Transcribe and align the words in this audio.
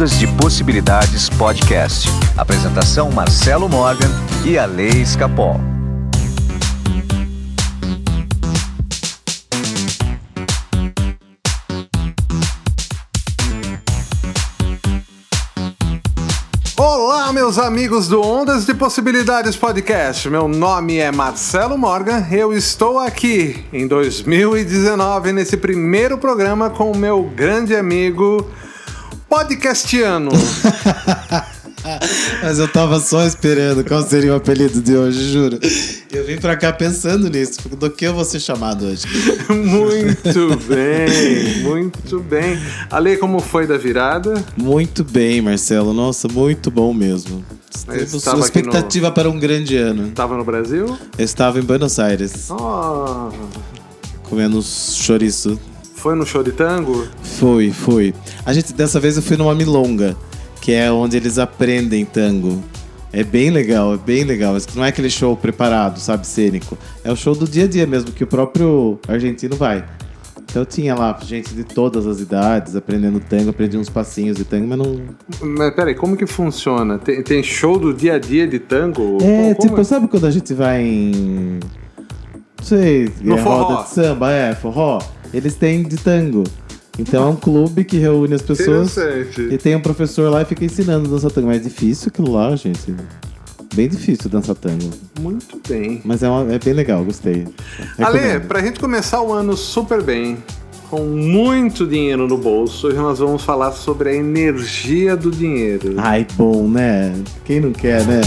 Ondas 0.00 0.18
de 0.18 0.26
Possibilidades 0.28 1.28
Podcast. 1.28 2.08
Apresentação 2.34 3.10
Marcelo 3.10 3.68
Morgan 3.68 4.08
e 4.46 4.56
a 4.56 4.64
Lei 4.64 4.88
Escapol. 4.88 5.60
Olá, 16.78 17.30
meus 17.34 17.58
amigos 17.58 18.08
do 18.08 18.22
Ondas 18.22 18.64
de 18.64 18.72
Possibilidades 18.72 19.54
Podcast. 19.54 20.30
Meu 20.30 20.48
nome 20.48 20.96
é 20.96 21.12
Marcelo 21.12 21.76
Morgan. 21.76 22.26
Eu 22.32 22.54
estou 22.54 22.98
aqui 22.98 23.66
em 23.70 23.86
2019 23.86 25.34
nesse 25.34 25.58
primeiro 25.58 26.16
programa 26.16 26.70
com 26.70 26.90
o 26.90 26.96
meu 26.96 27.22
grande 27.24 27.76
amigo 27.76 28.50
podcastiano. 29.30 30.30
Mas 32.42 32.58
eu 32.58 32.68
tava 32.68 33.00
só 33.00 33.24
esperando 33.24 33.82
qual 33.84 34.02
seria 34.02 34.32
o 34.34 34.36
apelido 34.36 34.82
de 34.82 34.94
hoje, 34.94 35.32
juro. 35.32 35.58
Eu 36.12 36.26
vim 36.26 36.36
pra 36.36 36.54
cá 36.56 36.72
pensando 36.72 37.30
nisso. 37.30 37.68
Do 37.68 37.90
que 37.90 38.04
eu 38.04 38.12
vou 38.12 38.24
ser 38.24 38.40
chamado 38.40 38.84
hoje? 38.84 39.04
muito 39.48 40.56
bem, 40.68 41.62
muito 41.62 42.20
bem. 42.20 42.58
Ale, 42.90 43.16
como 43.16 43.40
foi 43.40 43.66
da 43.66 43.78
virada? 43.78 44.44
Muito 44.56 45.02
bem, 45.02 45.40
Marcelo. 45.40 45.94
Nossa, 45.94 46.28
muito 46.28 46.70
bom 46.70 46.92
mesmo. 46.92 47.42
Temos 47.86 48.26
uma 48.26 48.40
expectativa 48.40 49.08
no... 49.08 49.14
para 49.14 49.30
um 49.30 49.38
grande 49.38 49.76
ano. 49.76 50.08
Estava 50.08 50.36
no 50.36 50.44
Brasil? 50.44 50.98
Eu 51.16 51.24
estava 51.24 51.58
em 51.58 51.62
Buenos 51.62 51.98
Aires. 51.98 52.50
Oh. 52.50 53.30
Comendo 54.24 54.60
chouriço. 54.62 55.58
Foi 56.00 56.14
no 56.14 56.24
show 56.24 56.42
de 56.42 56.52
tango? 56.52 57.06
Foi, 57.22 57.70
foi. 57.70 58.14
A 58.46 58.54
gente, 58.54 58.72
dessa 58.72 58.98
vez 58.98 59.18
eu 59.18 59.22
fui 59.22 59.36
numa 59.36 59.54
milonga 59.54 60.16
que 60.58 60.72
é 60.72 60.90
onde 60.90 61.14
eles 61.14 61.38
aprendem 61.38 62.06
tango. 62.06 62.64
É 63.12 63.22
bem 63.22 63.50
legal, 63.50 63.92
é 63.92 63.98
bem 63.98 64.24
legal. 64.24 64.54
Mas 64.54 64.66
não 64.74 64.82
é 64.82 64.88
aquele 64.88 65.10
show 65.10 65.36
preparado, 65.36 66.00
sabe, 66.00 66.26
cênico. 66.26 66.78
É 67.04 67.12
o 67.12 67.16
show 67.16 67.34
do 67.34 67.46
dia 67.46 67.64
a 67.64 67.68
dia 67.68 67.86
mesmo, 67.86 68.12
que 68.12 68.24
o 68.24 68.26
próprio 68.26 68.98
argentino 69.06 69.56
vai. 69.56 69.84
Então 70.44 70.64
tinha 70.64 70.94
lá 70.94 71.18
gente 71.20 71.54
de 71.54 71.64
todas 71.64 72.06
as 72.06 72.18
idades 72.18 72.74
aprendendo 72.74 73.20
tango, 73.20 73.50
aprendi 73.50 73.76
uns 73.76 73.90
passinhos 73.90 74.38
de 74.38 74.44
tango, 74.44 74.66
mas 74.68 74.78
não. 74.78 75.02
Mas 75.42 75.74
peraí, 75.74 75.94
como 75.94 76.16
que 76.16 76.26
funciona? 76.26 76.96
Tem, 76.96 77.22
tem 77.22 77.42
show 77.42 77.78
do 77.78 77.92
dia 77.92 78.14
a 78.14 78.18
dia 78.18 78.48
de 78.48 78.58
tango? 78.58 79.18
É, 79.20 79.52
como, 79.52 79.68
tipo, 79.68 79.80
é? 79.82 79.84
sabe 79.84 80.08
quando 80.08 80.26
a 80.26 80.30
gente 80.30 80.54
vai 80.54 80.82
em. 80.82 81.60
Não 82.58 82.64
sei, 82.64 83.12
no 83.20 83.36
é, 83.36 83.42
forró. 83.42 83.62
roda 83.64 83.82
de 83.82 83.90
samba, 83.90 84.32
é, 84.32 84.54
forró. 84.54 84.98
Eles 85.32 85.54
têm 85.54 85.82
de 85.82 85.96
tango. 85.96 86.44
Então 86.98 87.24
é 87.24 87.26
um 87.30 87.36
clube 87.36 87.84
que 87.84 87.96
reúne 87.96 88.34
as 88.34 88.42
pessoas. 88.42 88.96
E 89.50 89.56
tem 89.56 89.74
um 89.74 89.80
professor 89.80 90.30
lá 90.30 90.42
e 90.42 90.44
fica 90.44 90.64
ensinando 90.64 91.08
a 91.08 91.10
dançar 91.12 91.30
tango. 91.30 91.46
Mas 91.46 91.58
é 91.58 91.64
difícil 91.64 92.08
aquilo 92.08 92.32
lá, 92.32 92.54
gente. 92.56 92.94
Bem 93.74 93.88
difícil 93.88 94.28
dançar 94.28 94.56
tango. 94.56 94.90
Muito 95.20 95.60
bem. 95.68 96.02
Mas 96.04 96.22
é, 96.22 96.28
uma, 96.28 96.52
é 96.52 96.58
bem 96.58 96.74
legal, 96.74 97.04
gostei. 97.04 97.46
Ale, 97.98 98.40
pra 98.40 98.60
gente 98.60 98.80
começar 98.80 99.22
o 99.22 99.32
ano 99.32 99.56
super 99.56 100.02
bem, 100.02 100.38
com 100.90 101.04
muito 101.04 101.86
dinheiro 101.86 102.26
no 102.26 102.36
bolso, 102.36 102.88
hoje 102.88 102.96
nós 102.96 103.20
vamos 103.20 103.44
falar 103.44 103.70
sobre 103.72 104.10
a 104.10 104.14
energia 104.14 105.16
do 105.16 105.30
dinheiro. 105.30 105.94
Ai, 105.98 106.26
bom, 106.36 106.68
né? 106.68 107.14
Quem 107.44 107.60
não 107.60 107.70
quer, 107.70 108.04
né? 108.06 108.20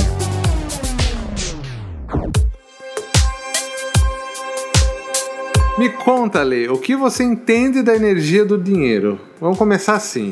Me 5.83 5.89
conta, 5.89 6.41
Lê, 6.43 6.69
o 6.69 6.77
que 6.77 6.95
você 6.95 7.25
entende 7.25 7.83
da 7.83 7.93
energia 7.93 8.45
do 8.45 8.57
dinheiro? 8.57 9.19
Vamos 9.37 9.57
começar 9.57 9.95
assim. 9.95 10.31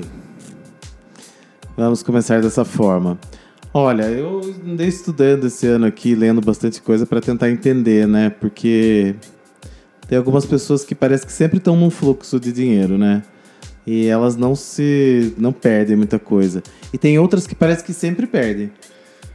Vamos 1.76 2.02
começar 2.02 2.42
dessa 2.42 2.64
forma. 2.64 3.20
Olha, 3.74 4.04
eu 4.04 4.40
andei 4.66 4.88
estudando 4.88 5.48
esse 5.48 5.68
ano 5.68 5.86
aqui, 5.86 6.16
lendo 6.16 6.40
bastante 6.40 6.82
coisa 6.82 7.06
para 7.06 7.20
tentar 7.20 7.50
entender, 7.50 8.08
né? 8.08 8.30
Porque 8.30 9.14
tem 10.08 10.18
algumas 10.18 10.46
pessoas 10.46 10.86
que 10.86 10.96
parece 10.96 11.26
que 11.26 11.34
sempre 11.34 11.58
estão 11.58 11.76
num 11.76 11.90
fluxo 11.90 12.40
de 12.40 12.54
dinheiro, 12.54 12.98
né? 12.98 13.22
E 13.86 14.08
elas 14.08 14.38
não 14.38 14.56
se 14.56 15.34
não 15.38 15.52
perdem 15.52 15.98
muita 15.98 16.18
coisa. 16.18 16.64
E 16.94 16.98
tem 16.98 17.20
outras 17.20 17.46
que 17.46 17.56
parece 17.56 17.84
que 17.84 17.92
sempre 17.92 18.26
perdem. 18.26 18.72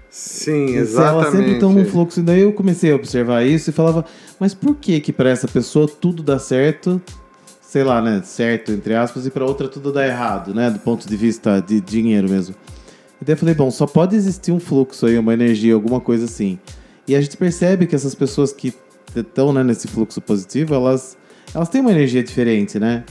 Sim, 0.09 0.77
exatamente. 0.77 1.25
Elas 1.25 1.31
sempre 1.37 1.53
estão 1.53 1.75
num 1.75 1.84
fluxo. 1.84 2.21
E 2.21 2.22
daí 2.22 2.41
eu 2.41 2.54
comecei 2.54 2.91
a 2.91 2.97
observar 2.97 3.47
isso 3.47 3.69
e 3.69 3.72
falava, 3.75 4.03
mas 4.38 4.54
por 4.54 4.74
que 4.76 5.00
que 5.00 5.12
para 5.12 5.30
essa 5.30 5.48
pessoa 5.48 5.88
tudo 5.88 6.22
dá 6.22 6.38
certo, 6.38 7.00
sei 7.60 7.84
lá, 7.84 8.00
né, 8.00 8.22
certo 8.24 8.72
entre 8.72 8.94
aspas, 8.94 9.26
e 9.26 9.30
para 9.30 9.44
outra 9.44 9.69
tudo 9.69 9.92
dá 9.92 10.06
errado, 10.06 10.54
né, 10.54 10.70
do 10.70 10.78
ponto 10.78 11.08
de 11.08 11.16
vista 11.16 11.60
de 11.60 11.80
dinheiro 11.80 12.28
mesmo. 12.28 12.54
E 13.20 13.24
daí 13.24 13.34
eu 13.34 13.38
falei, 13.38 13.54
bom, 13.54 13.70
só 13.70 13.86
pode 13.86 14.14
existir 14.14 14.52
um 14.52 14.60
fluxo 14.60 15.06
aí, 15.06 15.19
uma 15.19 15.32
energia, 15.32 15.74
alguma 15.74 16.00
coisa 16.00 16.26
assim. 16.26 16.58
E 17.08 17.14
a 17.16 17.20
gente 17.20 17.36
percebe 17.36 17.86
que 17.86 17.94
essas 17.94 18.14
pessoas 18.14 18.52
que 18.52 18.74
estão 19.14 19.52
né, 19.52 19.62
nesse 19.62 19.88
fluxo 19.88 20.20
positivo, 20.20 20.74
elas, 20.74 21.16
elas 21.54 21.68
têm 21.68 21.80
uma 21.80 21.92
energia 21.92 22.22
diferente, 22.22 22.78
né? 22.78 23.04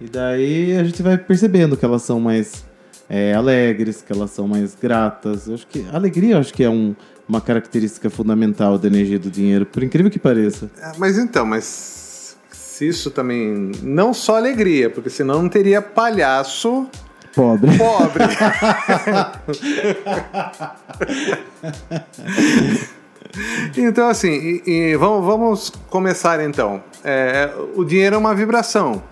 E 0.00 0.08
daí 0.08 0.76
a 0.76 0.84
gente 0.84 1.02
vai 1.02 1.16
percebendo 1.16 1.76
que 1.76 1.84
elas 1.84 2.02
são 2.02 2.20
mais 2.20 2.64
é, 3.08 3.34
alegres, 3.34 4.02
que 4.02 4.12
elas 4.12 4.30
são 4.30 4.46
mais 4.46 4.74
gratas. 4.74 5.46
Eu 5.46 5.54
acho 5.54 5.66
que 5.66 5.84
alegria, 5.92 6.38
acho 6.38 6.52
que 6.52 6.62
é 6.62 6.70
um, 6.70 6.94
uma 7.28 7.40
característica 7.40 8.10
fundamental 8.10 8.78
da 8.78 8.88
energia 8.88 9.18
do 9.18 9.30
dinheiro, 9.30 9.66
por 9.66 9.82
incrível 9.82 10.10
que 10.10 10.18
pareça. 10.18 10.70
É, 10.80 10.92
mas 10.98 11.18
então, 11.18 11.46
mas 11.46 12.36
se 12.50 12.88
isso 12.88 13.10
também 13.10 13.72
não 13.82 14.12
só 14.12 14.36
alegria, 14.36 14.90
porque 14.90 15.10
senão 15.10 15.42
não 15.42 15.48
teria 15.48 15.80
palhaço 15.80 16.88
Pobre. 17.34 17.70
Pobre. 17.78 18.24
então, 23.76 24.08
assim, 24.08 24.28
e, 24.28 24.62
e 24.66 24.96
vamos, 24.96 25.24
vamos 25.24 25.72
começar 25.88 26.44
então. 26.44 26.84
É, 27.02 27.50
o 27.74 27.84
dinheiro 27.84 28.16
é 28.16 28.18
uma 28.18 28.34
vibração. 28.34 29.02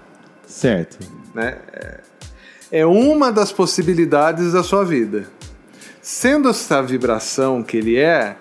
Certo. 0.47 0.99
Né? 1.35 1.57
É, 1.73 2.01
é 2.73 2.87
uma 2.87 3.33
das 3.33 3.53
possibilidades 3.53 4.53
da 4.53 4.63
sua 4.63 4.85
vida. 4.85 5.25
Sendo 6.03 6.49
essa 6.49 6.83
vibração 6.83 7.63
que 7.63 7.77
ele 7.77 7.97
é, 7.97 8.37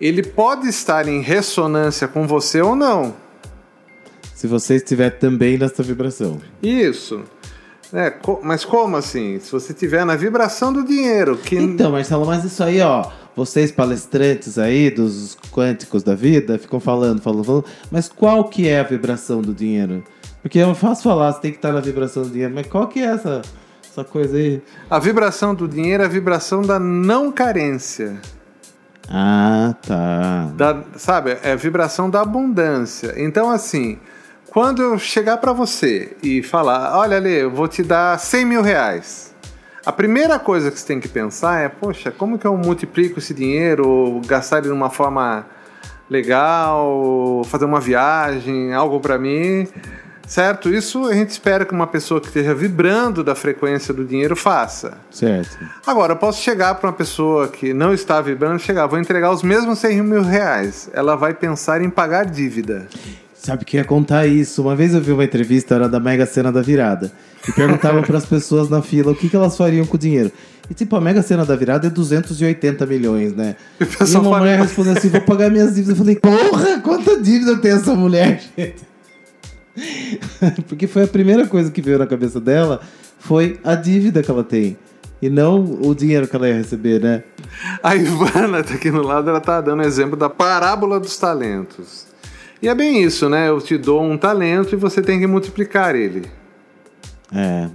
ele 0.00 0.22
pode 0.22 0.68
estar 0.68 1.06
em 1.06 1.20
ressonância 1.20 2.08
com 2.08 2.26
você 2.26 2.60
ou 2.60 2.74
não. 2.74 3.14
Se 4.34 4.48
você 4.48 4.76
estiver 4.76 5.10
também 5.10 5.56
nessa 5.56 5.82
vibração. 5.82 6.40
Isso. 6.60 7.22
É, 7.92 8.10
co 8.10 8.40
mas 8.42 8.64
como 8.64 8.96
assim? 8.96 9.38
Se 9.38 9.52
você 9.52 9.72
estiver 9.72 10.04
na 10.04 10.16
vibração 10.16 10.72
do 10.72 10.82
dinheiro. 10.82 11.36
Que... 11.36 11.56
Então, 11.56 11.92
Marcelo, 11.92 12.26
mas 12.26 12.42
isso 12.42 12.64
aí, 12.64 12.80
ó. 12.80 13.08
Vocês 13.36 13.70
palestrantes 13.70 14.58
aí 14.58 14.90
dos 14.90 15.38
quânticos 15.52 16.02
da 16.02 16.14
vida 16.14 16.58
ficam 16.58 16.80
falando, 16.80 17.22
falando, 17.22 17.44
falando. 17.44 17.64
Mas 17.90 18.08
qual 18.08 18.48
que 18.48 18.68
é 18.68 18.80
a 18.80 18.82
vibração 18.82 19.40
do 19.40 19.54
dinheiro? 19.54 20.02
Porque 20.42 20.58
é 20.58 20.74
fácil 20.74 21.04
falar, 21.04 21.32
você 21.32 21.40
tem 21.40 21.50
que 21.52 21.58
estar 21.58 21.72
na 21.72 21.80
vibração 21.80 22.24
do 22.24 22.30
dinheiro, 22.30 22.52
mas 22.52 22.66
qual 22.66 22.88
que 22.88 22.98
é 22.98 23.04
essa, 23.04 23.42
essa 23.92 24.02
coisa 24.02 24.38
aí? 24.38 24.62
A 24.88 24.98
vibração 24.98 25.54
do 25.54 25.68
dinheiro 25.68 26.02
é 26.02 26.06
a 26.06 26.08
vibração 26.08 26.62
da 26.62 26.78
não 26.78 27.30
carência. 27.30 28.18
Ah, 29.06 29.74
tá. 29.86 30.50
Da, 30.54 30.82
sabe, 30.96 31.36
é 31.42 31.52
a 31.52 31.56
vibração 31.56 32.08
da 32.08 32.22
abundância. 32.22 33.12
Então, 33.18 33.50
assim, 33.50 33.98
quando 34.48 34.80
eu 34.80 34.98
chegar 34.98 35.36
para 35.36 35.52
você 35.52 36.16
e 36.22 36.42
falar, 36.42 36.98
olha 36.98 37.18
ali, 37.18 37.34
eu 37.34 37.50
vou 37.50 37.68
te 37.68 37.82
dar 37.82 38.18
100 38.18 38.46
mil 38.46 38.62
reais. 38.62 39.34
A 39.84 39.92
primeira 39.92 40.38
coisa 40.38 40.70
que 40.70 40.78
você 40.78 40.86
tem 40.86 40.98
que 40.98 41.08
pensar 41.08 41.60
é, 41.60 41.68
poxa, 41.68 42.10
como 42.10 42.38
que 42.38 42.46
eu 42.46 42.56
multiplico 42.56 43.18
esse 43.18 43.34
dinheiro, 43.34 43.86
ou 43.86 44.20
gastar 44.22 44.58
ele 44.58 44.68
de 44.68 44.72
uma 44.72 44.88
forma 44.88 45.44
legal, 46.08 47.42
fazer 47.44 47.66
uma 47.66 47.80
viagem, 47.80 48.72
algo 48.72 49.00
para 49.00 49.18
mim 49.18 49.68
certo? 50.32 50.70
Isso 50.72 51.04
a 51.04 51.12
gente 51.14 51.28
espera 51.28 51.66
que 51.66 51.74
uma 51.74 51.86
pessoa 51.86 52.18
que 52.18 52.28
esteja 52.28 52.54
vibrando 52.54 53.22
da 53.22 53.34
frequência 53.34 53.92
do 53.92 54.02
dinheiro 54.02 54.34
faça. 54.34 54.94
Certo. 55.10 55.58
Agora, 55.86 56.14
eu 56.14 56.16
posso 56.16 56.42
chegar 56.42 56.74
para 56.76 56.88
uma 56.88 56.92
pessoa 56.94 57.48
que 57.48 57.74
não 57.74 57.92
está 57.92 58.18
vibrando, 58.22 58.58
chegar, 58.58 58.86
vou 58.86 58.98
entregar 58.98 59.30
os 59.30 59.42
mesmos 59.42 59.78
100 59.80 60.02
mil 60.02 60.22
reais. 60.22 60.88
Ela 60.94 61.16
vai 61.16 61.34
pensar 61.34 61.82
em 61.82 61.90
pagar 61.90 62.24
dívida. 62.24 62.88
Sabe 63.34 63.66
que 63.66 63.76
ia 63.76 63.84
contar 63.84 64.26
isso? 64.26 64.62
Uma 64.62 64.74
vez 64.74 64.94
eu 64.94 65.02
vi 65.02 65.12
uma 65.12 65.24
entrevista, 65.24 65.74
era 65.74 65.86
da 65.86 66.00
Mega 66.00 66.24
Sena 66.24 66.50
da 66.50 66.62
Virada. 66.62 67.12
E 67.46 67.52
perguntavam 67.52 68.02
para 68.02 68.16
as 68.16 68.24
pessoas 68.24 68.70
na 68.70 68.80
fila 68.80 69.12
o 69.12 69.14
que, 69.14 69.28
que 69.28 69.36
elas 69.36 69.54
fariam 69.54 69.84
com 69.84 69.96
o 69.96 70.00
dinheiro. 70.00 70.32
E 70.70 70.72
tipo, 70.72 70.96
a 70.96 71.00
Mega 71.00 71.20
Sena 71.20 71.44
da 71.44 71.56
Virada 71.56 71.88
é 71.88 71.90
280 71.90 72.86
milhões, 72.86 73.34
né? 73.34 73.56
E, 73.78 73.84
e 73.84 74.16
uma 74.16 74.38
mulher 74.38 74.58
respondeu 74.60 74.94
assim: 74.94 75.08
vou 75.10 75.20
pagar 75.20 75.50
minhas 75.50 75.74
dívidas. 75.74 75.90
Eu 75.90 75.96
falei, 75.96 76.16
porra, 76.16 76.80
quanta 76.80 77.20
dívida 77.20 77.58
tem 77.58 77.72
essa 77.72 77.94
mulher, 77.94 78.40
gente? 78.56 78.91
Porque 80.68 80.86
foi 80.86 81.04
a 81.04 81.08
primeira 81.08 81.46
coisa 81.46 81.70
que 81.70 81.80
veio 81.82 81.98
na 81.98 82.06
cabeça 82.06 82.40
dela 82.40 82.80
foi 83.18 83.58
a 83.62 83.74
dívida 83.74 84.22
que 84.22 84.30
ela 84.30 84.44
tem. 84.44 84.76
E 85.20 85.30
não 85.30 85.62
o 85.80 85.94
dinheiro 85.94 86.26
que 86.26 86.34
ela 86.34 86.48
ia 86.48 86.56
receber, 86.56 87.00
né? 87.00 87.22
A 87.82 87.94
Ivana 87.94 88.62
tá 88.64 88.74
aqui 88.74 88.90
no 88.90 89.02
lado, 89.02 89.30
ela 89.30 89.40
tá 89.40 89.60
dando 89.60 89.82
exemplo 89.82 90.16
da 90.16 90.28
parábola 90.28 90.98
dos 90.98 91.16
talentos. 91.16 92.06
E 92.60 92.68
é 92.68 92.74
bem 92.74 93.02
isso, 93.02 93.28
né? 93.28 93.48
Eu 93.48 93.60
te 93.60 93.78
dou 93.78 94.02
um 94.02 94.18
talento 94.18 94.74
e 94.74 94.76
você 94.76 95.00
tem 95.00 95.20
que 95.20 95.26
multiplicar 95.26 95.94
ele. 95.94 96.28
É. 97.32 97.68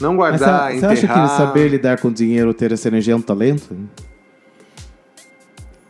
Não 0.00 0.14
Mas 0.14 0.38
guardar, 0.38 0.72
você, 0.72 0.80
você 0.80 0.86
acha 0.86 1.04
enterrar. 1.06 1.30
que 1.30 1.36
saber 1.36 1.68
lidar 1.68 2.00
com 2.00 2.10
dinheiro, 2.10 2.52
ter 2.52 2.72
essa 2.72 2.88
energia 2.88 3.14
é 3.14 3.16
um 3.16 3.22
talento? 3.22 3.76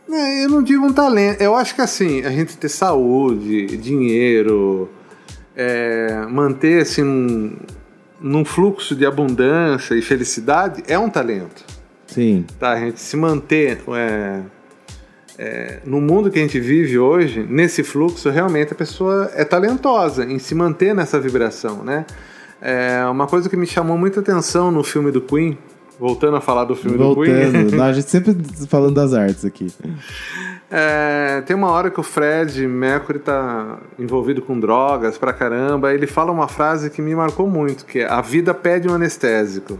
É, 0.09 0.45
eu 0.45 0.49
não 0.49 0.63
digo 0.63 0.85
um 0.85 0.93
talento. 0.93 1.41
Eu 1.41 1.55
acho 1.55 1.75
que 1.75 1.81
assim, 1.81 2.23
a 2.23 2.29
gente 2.29 2.57
ter 2.57 2.69
saúde, 2.69 3.77
dinheiro, 3.77 4.89
é, 5.57 6.27
manter-se 6.29 7.01
num, 7.01 7.57
num 8.21 8.45
fluxo 8.45 8.95
de 8.95 9.07
abundância 9.07 9.95
e 9.95 10.01
felicidade 10.03 10.83
é 10.87 10.99
um 10.99 11.09
talento. 11.09 11.65
Sim. 12.05 12.45
Tá? 12.59 12.73
A 12.73 12.79
gente 12.79 12.99
se 13.01 13.17
manter 13.17 13.81
é, 13.89 14.41
é, 15.39 15.79
no 15.83 15.99
mundo 15.99 16.29
que 16.29 16.37
a 16.37 16.41
gente 16.43 16.59
vive 16.59 16.99
hoje, 16.99 17.43
nesse 17.49 17.83
fluxo, 17.83 18.29
realmente 18.29 18.71
a 18.71 18.75
pessoa 18.75 19.31
é 19.33 19.43
talentosa 19.43 20.23
em 20.23 20.37
se 20.37 20.53
manter 20.53 20.93
nessa 20.93 21.19
vibração, 21.19 21.83
né? 21.83 22.05
É 22.61 23.05
uma 23.05 23.27
coisa 23.27 23.49
que 23.49 23.57
me 23.57 23.67
chamou 23.67 23.97
muita 23.97 24.19
atenção 24.19 24.71
no 24.71 24.83
filme 24.83 25.11
do 25.11 25.21
Queen, 25.21 25.57
voltando 25.99 26.37
a 26.37 26.41
falar 26.41 26.65
do 26.65 26.75
filme 26.75 26.97
do 26.97 27.15
Queen. 27.15 27.51
Voltando. 27.51 27.75
Não, 27.75 27.83
a 27.85 27.93
gente 27.93 28.09
sempre 28.09 28.35
falando 28.67 28.95
das 28.95 29.13
artes 29.13 29.45
aqui. 29.45 29.67
É, 30.69 31.41
tem 31.45 31.55
uma 31.55 31.71
hora 31.71 31.89
que 31.89 31.99
o 31.99 32.03
Fred 32.03 32.67
Mercury 32.67 33.19
tá 33.19 33.79
envolvido 33.97 34.41
com 34.41 34.59
drogas 34.59 35.17
pra 35.17 35.31
caramba. 35.31 35.93
Ele 35.93 36.07
fala 36.07 36.31
uma 36.31 36.47
frase 36.47 36.89
que 36.89 37.01
me 37.01 37.15
marcou 37.15 37.47
muito, 37.47 37.85
que 37.85 37.99
é 37.99 38.07
a 38.07 38.21
vida 38.21 38.53
pede 38.53 38.87
um 38.87 38.93
anestésico. 38.93 39.79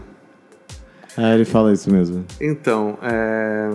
Ah, 1.16 1.34
ele 1.34 1.44
fala 1.44 1.72
isso 1.72 1.90
mesmo. 1.92 2.24
Então, 2.40 2.96
é, 3.02 3.70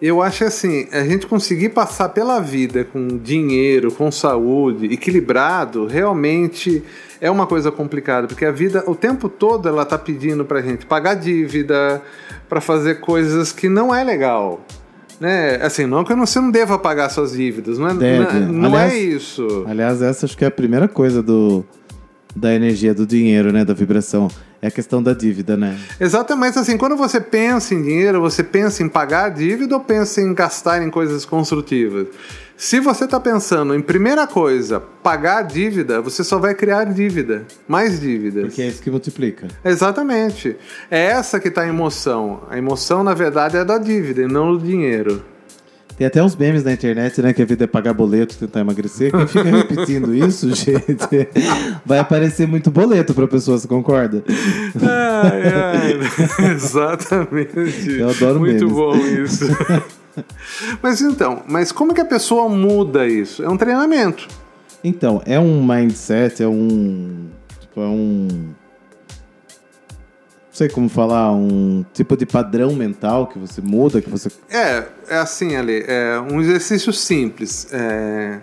eu 0.00 0.22
acho 0.22 0.44
assim, 0.44 0.86
a 0.92 1.02
gente 1.02 1.26
conseguir 1.26 1.70
passar 1.70 2.10
pela 2.10 2.40
vida 2.40 2.84
com 2.84 3.18
dinheiro, 3.18 3.90
com 3.90 4.10
saúde, 4.12 4.86
equilibrado, 4.86 5.86
realmente 5.86 6.84
é 7.20 7.28
uma 7.28 7.48
coisa 7.48 7.72
complicada, 7.72 8.28
porque 8.28 8.44
a 8.44 8.52
vida 8.52 8.84
o 8.86 8.94
tempo 8.94 9.28
todo 9.28 9.68
ela 9.68 9.84
tá 9.84 9.98
pedindo 9.98 10.44
pra 10.44 10.62
gente 10.62 10.86
pagar 10.86 11.14
dívida, 11.14 12.00
pra 12.48 12.60
fazer 12.60 13.00
coisas 13.00 13.50
que 13.50 13.68
não 13.68 13.92
é 13.92 14.04
legal. 14.04 14.60
Né? 15.20 15.56
Assim, 15.56 15.86
não 15.86 16.04
que 16.04 16.14
você 16.14 16.40
não 16.40 16.50
deva 16.50 16.78
pagar 16.78 17.08
suas 17.08 17.32
dívidas, 17.32 17.78
não 17.78 17.88
é, 17.88 17.94
Deve. 17.94 18.38
não, 18.40 18.52
não 18.52 18.68
Aliás- 18.74 18.92
é 18.92 18.98
isso. 18.98 19.64
Aliás, 19.66 20.00
essa 20.02 20.26
acho 20.26 20.36
que 20.36 20.44
é 20.44 20.48
a 20.48 20.50
primeira 20.50 20.86
coisa 20.86 21.22
do, 21.22 21.64
da 22.36 22.54
energia 22.54 22.94
do 22.94 23.04
dinheiro, 23.06 23.52
né? 23.52 23.64
Da 23.64 23.74
vibração. 23.74 24.28
É 24.60 24.66
a 24.66 24.70
questão 24.70 25.00
da 25.00 25.12
dívida, 25.12 25.56
né? 25.56 25.78
Exatamente 26.00 26.58
assim, 26.58 26.76
quando 26.76 26.96
você 26.96 27.20
pensa 27.20 27.74
em 27.74 27.82
dinheiro, 27.82 28.20
você 28.20 28.42
pensa 28.42 28.82
em 28.82 28.88
pagar 28.88 29.28
dívida 29.28 29.74
ou 29.76 29.80
pensa 29.80 30.20
em 30.20 30.34
gastar 30.34 30.82
em 30.82 30.90
coisas 30.90 31.24
construtivas? 31.24 32.08
Se 32.60 32.80
você 32.80 33.04
está 33.04 33.20
pensando 33.20 33.72
em 33.72 33.80
primeira 33.80 34.26
coisa, 34.26 34.80
pagar 34.80 35.42
dívida, 35.42 36.00
você 36.00 36.24
só 36.24 36.40
vai 36.40 36.56
criar 36.56 36.86
dívida, 36.86 37.44
mais 37.68 38.00
dívidas. 38.00 38.46
Porque 38.46 38.62
é 38.62 38.66
isso 38.66 38.82
que 38.82 38.90
multiplica. 38.90 39.46
Exatamente. 39.64 40.56
É 40.90 41.04
essa 41.06 41.38
que 41.38 41.46
está 41.46 41.62
a 41.62 41.68
emoção. 41.68 42.40
A 42.50 42.58
emoção, 42.58 43.04
na 43.04 43.14
verdade, 43.14 43.56
é 43.56 43.64
da 43.64 43.78
dívida 43.78 44.22
e 44.22 44.26
não 44.26 44.56
do 44.56 44.66
dinheiro. 44.66 45.22
Tem 45.96 46.04
até 46.04 46.20
uns 46.20 46.34
memes 46.34 46.64
na 46.64 46.72
internet, 46.72 47.22
né? 47.22 47.32
Que 47.32 47.42
a 47.42 47.44
vida 47.44 47.62
é 47.62 47.66
pagar 47.68 47.92
boleto, 47.92 48.36
tentar 48.36 48.58
emagrecer. 48.58 49.12
Quem 49.12 49.26
fica 49.28 49.44
repetindo 49.44 50.12
isso, 50.14 50.52
gente, 50.52 51.28
vai 51.86 52.00
aparecer 52.00 52.48
muito 52.48 52.72
boleto 52.72 53.14
pra 53.14 53.28
pessoa, 53.28 53.56
você 53.56 53.68
concorda? 53.68 54.24
Ai, 54.82 55.42
ai. 55.54 56.54
Exatamente. 56.54 57.98
Eu 57.98 58.10
adoro 58.10 58.40
Muito 58.40 58.64
memes. 58.66 58.72
bom 58.72 58.96
isso. 58.96 59.46
mas 60.82 61.00
então, 61.00 61.42
mas 61.46 61.72
como 61.72 61.94
que 61.94 62.00
a 62.00 62.04
pessoa 62.04 62.48
muda 62.48 63.06
isso? 63.06 63.42
É 63.42 63.48
um 63.48 63.56
treinamento. 63.56 64.28
Então, 64.82 65.22
é 65.26 65.38
um 65.38 65.64
mindset, 65.64 66.42
é 66.42 66.48
um. 66.48 67.28
Tipo, 67.60 67.80
é 67.80 67.86
um. 67.86 68.28
Não 69.88 70.58
sei 70.58 70.68
como 70.68 70.88
falar, 70.88 71.32
um 71.32 71.84
tipo 71.92 72.16
de 72.16 72.26
padrão 72.26 72.74
mental 72.74 73.26
que 73.26 73.38
você 73.38 73.60
muda, 73.60 74.00
que 74.00 74.10
você. 74.10 74.30
É, 74.50 74.86
é 75.08 75.16
assim, 75.18 75.56
Ali, 75.56 75.84
é 75.86 76.20
um 76.20 76.40
exercício 76.40 76.92
simples. 76.92 77.68
É, 77.72 78.40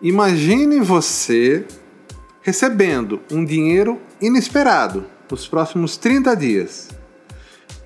imagine 0.00 0.80
você 0.80 1.64
recebendo 2.42 3.20
um 3.30 3.44
dinheiro 3.44 4.00
inesperado 4.20 5.04
nos 5.30 5.46
próximos 5.46 5.96
30 5.96 6.34
dias. 6.36 6.97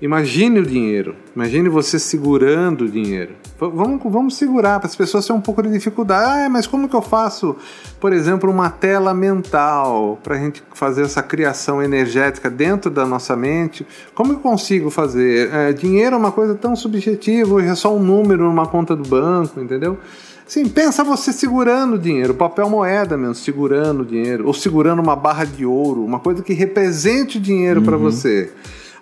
Imagine 0.03 0.59
o 0.59 0.65
dinheiro. 0.65 1.15
Imagine 1.33 1.69
você 1.69 1.97
segurando 1.97 2.81
o 2.81 2.89
dinheiro. 2.89 3.35
Vamos, 3.57 4.01
vamos 4.03 4.35
segurar 4.35 4.77
para 4.77 4.87
as 4.87 4.97
pessoas 4.97 5.25
terem 5.25 5.39
um 5.39 5.41
pouco 5.41 5.63
de 5.63 5.71
dificuldade. 5.71 6.41
Ah, 6.41 6.49
mas 6.49 6.67
como 6.67 6.89
que 6.89 6.95
eu 6.95 7.01
faço, 7.01 7.55
por 8.01 8.11
exemplo, 8.11 8.51
uma 8.51 8.69
tela 8.69 9.13
mental 9.13 10.19
para 10.21 10.35
a 10.35 10.37
gente 10.37 10.61
fazer 10.73 11.03
essa 11.03 11.23
criação 11.23 11.81
energética 11.81 12.49
dentro 12.49 12.91
da 12.91 13.05
nossa 13.05 13.33
mente? 13.37 13.87
Como 14.13 14.33
eu 14.33 14.39
consigo 14.39 14.89
fazer? 14.89 15.49
É, 15.53 15.71
dinheiro 15.71 16.17
é 16.17 16.19
uma 16.19 16.33
coisa 16.33 16.53
tão 16.53 16.75
subjetiva, 16.75 17.53
hoje 17.53 17.69
é 17.69 17.75
só 17.75 17.95
um 17.95 18.03
número 18.03 18.43
numa 18.43 18.67
conta 18.67 18.97
do 18.97 19.07
banco, 19.07 19.61
entendeu? 19.61 19.97
Sim, 20.45 20.67
pensa 20.67 21.01
você 21.05 21.31
segurando 21.31 21.93
o 21.93 21.97
dinheiro, 21.97 22.33
papel 22.33 22.69
moeda 22.69 23.15
mesmo, 23.15 23.35
segurando 23.35 24.01
o 24.01 24.05
dinheiro, 24.05 24.47
ou 24.47 24.53
segurando 24.53 25.01
uma 25.01 25.15
barra 25.15 25.45
de 25.45 25.65
ouro, 25.65 26.03
uma 26.03 26.19
coisa 26.19 26.43
que 26.43 26.51
represente 26.51 27.37
o 27.37 27.41
dinheiro 27.41 27.81
para 27.81 27.95
você. 27.95 28.51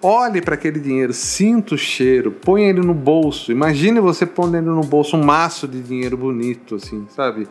Olhe 0.03 0.41
para 0.41 0.55
aquele 0.55 0.79
dinheiro, 0.79 1.13
sinta 1.13 1.75
o 1.75 1.77
cheiro, 1.77 2.31
põe 2.31 2.63
ele 2.63 2.81
no 2.81 2.93
bolso. 2.93 3.51
Imagine 3.51 3.99
você 3.99 4.25
pondo 4.25 4.57
ele 4.57 4.65
no 4.65 4.81
bolso 4.81 5.15
um 5.15 5.23
maço 5.23 5.67
de 5.67 5.79
dinheiro 5.79 6.17
bonito, 6.17 6.75
assim, 6.75 7.05
sabe? 7.15 7.47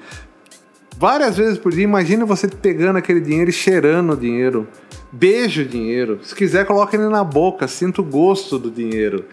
Várias 0.99 1.37
vezes 1.37 1.59
por 1.59 1.71
dia, 1.71 1.85
imagine 1.85 2.25
você 2.25 2.49
pegando 2.49 2.97
aquele 2.97 3.21
dinheiro 3.21 3.51
e 3.51 3.53
cheirando 3.53 4.15
o 4.15 4.17
dinheiro. 4.17 4.67
Beije 5.13 5.63
o 5.63 5.65
dinheiro. 5.65 6.19
Se 6.23 6.35
quiser, 6.35 6.67
coloque 6.67 6.97
ele 6.97 7.09
na 7.09 7.23
boca, 7.23 7.69
sinta 7.69 8.01
o 8.01 8.05
gosto 8.05 8.59
do 8.59 8.71
dinheiro. 8.71 9.25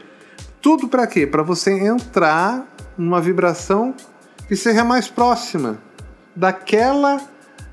Tudo 0.61 0.87
para 0.87 1.07
quê? 1.07 1.25
Para 1.25 1.41
você 1.41 1.71
entrar 1.71 2.67
numa 2.97 3.19
vibração 3.19 3.95
que 4.47 4.55
seja 4.55 4.83
mais 4.83 5.07
próxima 5.07 5.79
daquela 6.35 7.19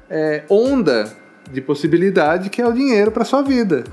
é, 0.08 0.44
onda 0.48 1.14
de 1.52 1.60
possibilidade 1.60 2.48
que 2.48 2.62
é 2.62 2.66
o 2.66 2.72
dinheiro 2.72 3.10
para 3.10 3.24
sua 3.24 3.42
vida. 3.42 3.84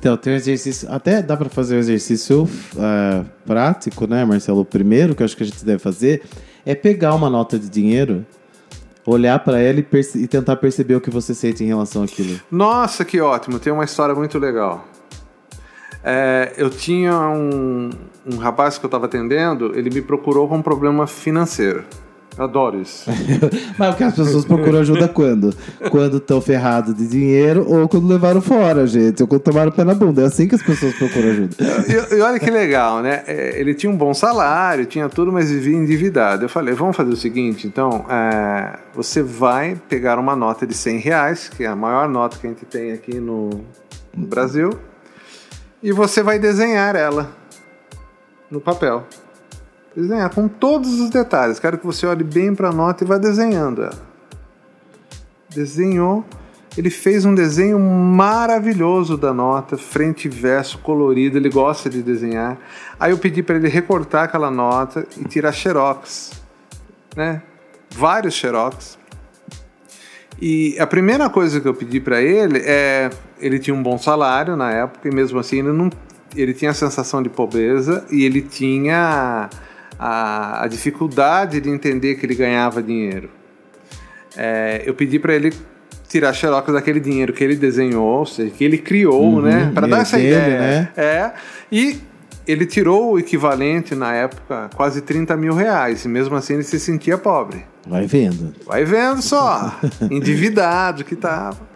Então, 0.00 0.16
tem 0.16 0.32
um 0.32 0.36
exercício. 0.36 0.90
Até 0.90 1.20
dá 1.20 1.36
pra 1.36 1.50
fazer 1.50 1.76
um 1.76 1.78
exercício 1.78 2.48
ah, 2.78 3.22
prático, 3.44 4.06
né, 4.06 4.24
Marcelo? 4.24 4.62
O 4.62 4.64
primeiro 4.64 5.14
que 5.14 5.22
eu 5.22 5.26
acho 5.26 5.36
que 5.36 5.42
a 5.42 5.46
gente 5.46 5.62
deve 5.62 5.78
fazer 5.78 6.22
é 6.64 6.74
pegar 6.74 7.14
uma 7.14 7.28
nota 7.28 7.58
de 7.58 7.68
dinheiro, 7.68 8.24
olhar 9.04 9.38
pra 9.40 9.58
ela 9.58 9.78
e, 9.78 9.86
e 10.14 10.26
tentar 10.26 10.56
perceber 10.56 10.94
o 10.94 11.02
que 11.02 11.10
você 11.10 11.34
sente 11.34 11.62
em 11.62 11.66
relação 11.66 12.02
àquilo. 12.02 12.40
Nossa, 12.50 13.04
que 13.04 13.20
ótimo! 13.20 13.58
Tem 13.58 13.70
uma 13.70 13.84
história 13.84 14.14
muito 14.14 14.38
legal. 14.38 14.86
É, 16.02 16.54
eu 16.56 16.70
tinha 16.70 17.14
um, 17.28 17.90
um 18.26 18.38
rapaz 18.38 18.78
que 18.78 18.86
eu 18.86 18.88
estava 18.88 19.04
atendendo, 19.04 19.78
ele 19.78 19.90
me 19.90 20.00
procurou 20.00 20.48
com 20.48 20.56
um 20.56 20.62
problema 20.62 21.06
financeiro. 21.06 21.84
Adoro 22.38 22.80
isso. 22.80 23.10
Mas 23.76 23.94
o 23.94 23.96
que 23.96 24.04
as 24.04 24.14
pessoas 24.14 24.44
procuram 24.44 24.80
ajuda 24.80 25.08
quando? 25.08 25.54
Quando 25.90 26.18
estão 26.18 26.40
ferrados 26.40 26.94
de 26.94 27.06
dinheiro 27.06 27.66
ou 27.68 27.88
quando 27.88 28.06
levaram 28.06 28.40
fora, 28.40 28.86
gente. 28.86 29.22
Ou 29.22 29.28
quando 29.28 29.42
tomaram 29.42 29.70
pé 29.72 29.84
na 29.84 29.94
bunda. 29.94 30.22
É 30.22 30.26
assim 30.26 30.46
que 30.46 30.54
as 30.54 30.62
pessoas 30.62 30.94
procuram 30.94 31.30
ajuda. 31.30 31.56
E, 31.88 32.14
e 32.16 32.20
olha 32.20 32.38
que 32.38 32.50
legal, 32.50 33.02
né? 33.02 33.24
É, 33.26 33.60
Ele 33.60 33.74
tinha 33.74 33.90
um 33.90 33.96
bom 33.96 34.14
salário, 34.14 34.86
tinha 34.86 35.08
tudo, 35.08 35.32
mas 35.32 35.50
vivia 35.50 35.76
endividado. 35.76 36.44
Eu 36.44 36.48
falei, 36.48 36.72
vamos 36.72 36.96
fazer 36.96 37.10
o 37.10 37.16
seguinte, 37.16 37.66
então, 37.66 38.06
é, 38.08 38.78
você 38.94 39.22
vai 39.22 39.76
pegar 39.88 40.18
uma 40.18 40.36
nota 40.36 40.66
de 40.66 40.74
100 40.74 40.98
reais, 40.98 41.48
que 41.48 41.64
é 41.64 41.66
a 41.66 41.76
maior 41.76 42.08
nota 42.08 42.38
que 42.38 42.46
a 42.46 42.50
gente 42.50 42.64
tem 42.64 42.92
aqui 42.92 43.18
no, 43.18 43.50
no 44.16 44.26
Brasil, 44.26 44.70
e 45.82 45.92
você 45.92 46.22
vai 46.22 46.38
desenhar 46.38 46.94
ela 46.94 47.30
no 48.50 48.60
papel. 48.60 49.06
Desenhar 49.94 50.32
com 50.32 50.46
todos 50.46 51.00
os 51.00 51.10
detalhes. 51.10 51.58
Quero 51.58 51.78
que 51.78 51.86
você 51.86 52.06
olhe 52.06 52.22
bem 52.22 52.54
para 52.54 52.68
a 52.68 52.72
nota 52.72 53.02
e 53.02 53.06
vá 53.06 53.18
desenhando 53.18 53.82
ela. 53.82 54.10
Desenhou. 55.48 56.24
Ele 56.76 56.88
fez 56.88 57.24
um 57.24 57.34
desenho 57.34 57.80
maravilhoso 57.80 59.16
da 59.16 59.34
nota, 59.34 59.76
frente 59.76 60.26
e 60.26 60.28
verso 60.28 60.78
colorido. 60.78 61.36
Ele 61.36 61.50
gosta 61.50 61.90
de 61.90 62.00
desenhar. 62.02 62.58
Aí 62.98 63.10
eu 63.10 63.18
pedi 63.18 63.42
para 63.42 63.56
ele 63.56 63.68
recortar 63.68 64.24
aquela 64.24 64.50
nota 64.50 65.04
e 65.18 65.24
tirar 65.24 65.50
xerox, 65.50 66.30
né? 67.16 67.42
Vários 67.90 68.34
xerox. 68.34 68.96
E 70.40 70.78
a 70.78 70.86
primeira 70.86 71.28
coisa 71.28 71.60
que 71.60 71.66
eu 71.66 71.74
pedi 71.74 72.00
para 72.00 72.22
ele 72.22 72.58
é, 72.64 73.10
ele 73.40 73.58
tinha 73.58 73.74
um 73.74 73.82
bom 73.82 73.98
salário 73.98 74.56
na 74.56 74.70
época 74.70 75.08
e 75.08 75.14
mesmo 75.14 75.38
assim 75.40 75.58
ele 75.58 75.72
não, 75.72 75.90
ele 76.34 76.54
tinha 76.54 76.70
a 76.70 76.74
sensação 76.74 77.22
de 77.22 77.28
pobreza 77.28 78.06
e 78.10 78.24
ele 78.24 78.40
tinha 78.40 79.50
a, 80.02 80.64
a 80.64 80.66
dificuldade 80.66 81.60
de 81.60 81.68
entender 81.68 82.14
que 82.14 82.24
ele 82.24 82.34
ganhava 82.34 82.82
dinheiro. 82.82 83.28
É, 84.34 84.82
eu 84.86 84.94
pedi 84.94 85.18
para 85.18 85.34
ele 85.34 85.52
tirar 86.08 86.32
xerox 86.32 86.72
daquele 86.72 86.98
dinheiro 86.98 87.34
que 87.34 87.44
ele 87.44 87.54
desenhou, 87.54 88.20
ou 88.20 88.26
seja, 88.26 88.50
que 88.50 88.64
ele 88.64 88.78
criou, 88.78 89.34
Uhum, 89.34 89.42
né? 89.42 89.70
Para 89.74 89.86
dar 89.86 90.02
dinheiro 90.02 90.02
essa 90.02 90.16
dele, 90.16 90.28
ideia. 90.56 90.58
né? 90.58 90.88
É. 90.96 91.32
E 91.70 92.00
ele 92.48 92.64
tirou 92.64 93.12
o 93.12 93.18
equivalente 93.18 93.94
na 93.94 94.14
época, 94.14 94.70
quase 94.74 95.02
30 95.02 95.36
mil 95.36 95.52
reais. 95.54 96.04
E 96.04 96.08
mesmo 96.08 96.34
assim 96.34 96.54
ele 96.54 96.62
se 96.62 96.80
sentia 96.80 97.18
pobre. 97.18 97.64
Vai 97.86 98.06
vendo. 98.06 98.54
Vai 98.66 98.84
vendo 98.84 99.20
só, 99.20 99.78
endividado 100.10 101.04
que 101.04 101.14
tava. 101.14 101.69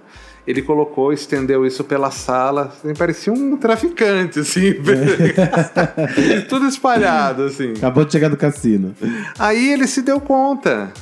Ele 0.47 0.63
colocou, 0.63 1.13
estendeu 1.13 1.67
isso 1.67 1.83
pela 1.85 2.11
sala, 2.11 2.73
assim, 2.77 2.95
parecia 2.95 3.33
um 3.33 3.57
traficante, 3.57 4.41
assim, 4.41 4.75
tudo 6.49 6.67
espalhado, 6.67 7.45
assim. 7.45 7.73
Acabou 7.77 8.05
de 8.05 8.13
chegar 8.13 8.29
do 8.29 8.37
cassino. 8.37 8.95
Aí 9.39 9.73
ele 9.73 9.87
se 9.87 10.03
deu 10.03 10.21
conta, 10.21 10.93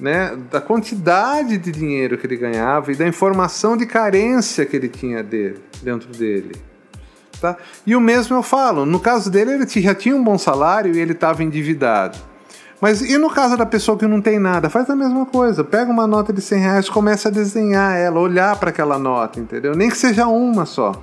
né, 0.00 0.36
da 0.50 0.60
quantidade 0.60 1.58
de 1.58 1.70
dinheiro 1.70 2.18
que 2.18 2.26
ele 2.26 2.36
ganhava 2.36 2.90
e 2.90 2.96
da 2.96 3.06
informação 3.06 3.76
de 3.76 3.86
carência 3.86 4.66
que 4.66 4.74
ele 4.74 4.88
tinha 4.88 5.22
dele, 5.22 5.60
dentro 5.80 6.08
dele. 6.12 6.56
Tá? 7.40 7.56
E 7.86 7.94
o 7.94 8.00
mesmo 8.00 8.36
eu 8.36 8.42
falo, 8.42 8.84
no 8.84 9.00
caso 9.00 9.30
dele 9.30 9.52
ele 9.52 9.66
já 9.66 9.94
tinha 9.94 10.14
um 10.14 10.22
bom 10.22 10.38
salário 10.38 10.94
e 10.94 10.98
ele 10.98 11.12
estava 11.12 11.42
endividado. 11.42 12.18
Mas 12.82 13.00
e 13.00 13.16
no 13.16 13.30
caso 13.30 13.56
da 13.56 13.64
pessoa 13.64 13.96
que 13.96 14.08
não 14.08 14.20
tem 14.20 14.40
nada? 14.40 14.68
Faz 14.68 14.90
a 14.90 14.96
mesma 14.96 15.24
coisa. 15.24 15.62
Pega 15.62 15.88
uma 15.88 16.04
nota 16.04 16.32
de 16.32 16.40
100 16.40 16.58
reais, 16.58 16.88
começa 16.88 17.28
a 17.28 17.30
desenhar 17.30 17.96
ela, 17.96 18.18
olhar 18.18 18.56
para 18.56 18.70
aquela 18.70 18.98
nota, 18.98 19.38
entendeu? 19.38 19.76
Nem 19.76 19.88
que 19.88 19.96
seja 19.96 20.26
uma 20.26 20.66
só. 20.66 21.00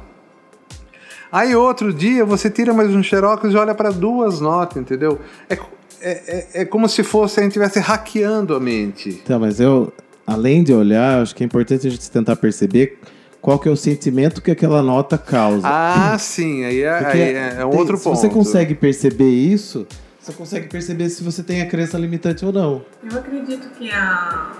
Aí 1.31 1.55
outro 1.55 1.93
dia 1.93 2.25
você 2.25 2.49
tira 2.49 2.73
mais 2.73 2.89
um 2.89 3.01
xerox 3.01 3.53
e 3.53 3.55
olha 3.55 3.73
para 3.73 3.91
duas 3.91 4.41
notas, 4.41 4.75
entendeu? 4.75 5.21
É, 5.49 5.53
é, 5.53 5.59
é, 6.01 6.47
é, 6.61 6.65
como 6.65 6.89
se 6.89 7.01
fosse 7.01 7.39
a 7.39 7.43
gente 7.43 7.51
estivesse 7.51 7.79
hackeando 7.79 8.53
a 8.53 8.59
mente. 8.59 9.21
Então, 9.23 9.39
mas 9.39 9.61
eu, 9.61 9.93
além 10.27 10.65
de 10.65 10.73
olhar, 10.73 11.21
acho 11.21 11.33
que 11.33 11.43
é 11.43 11.45
importante 11.45 11.87
a 11.87 11.89
gente 11.89 12.11
tentar 12.11 12.35
perceber 12.35 12.99
qual 13.39 13.57
que 13.57 13.69
é 13.69 13.71
o 13.71 13.77
sentimento 13.77 14.41
que 14.41 14.51
aquela 14.51 14.83
nota 14.83 15.17
causa. 15.17 15.65
Ah, 15.65 16.17
sim, 16.19 16.65
aí 16.65 16.81
é, 16.81 17.05
aí 17.05 17.21
é, 17.21 17.55
é 17.59 17.65
um 17.65 17.73
outro 17.73 17.95
se 17.95 18.03
ponto. 18.03 18.17
você 18.17 18.27
consegue 18.27 18.75
perceber 18.75 19.29
isso, 19.29 19.87
você 20.29 20.37
consegue 20.37 20.67
perceber 20.67 21.09
se 21.09 21.23
você 21.23 21.41
tem 21.43 21.61
a 21.61 21.65
crença 21.67 21.97
limitante 21.97 22.45
ou 22.45 22.51
não. 22.53 22.83
Eu 23.09 23.17
acredito 23.17 23.69
que, 23.77 23.89
a, 23.91 24.51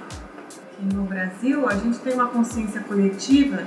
que 0.77 0.95
no 0.95 1.03
Brasil 1.03 1.67
a 1.67 1.75
gente 1.75 1.97
tem 1.99 2.13
uma 2.13 2.27
consciência 2.27 2.81
coletiva 2.81 3.63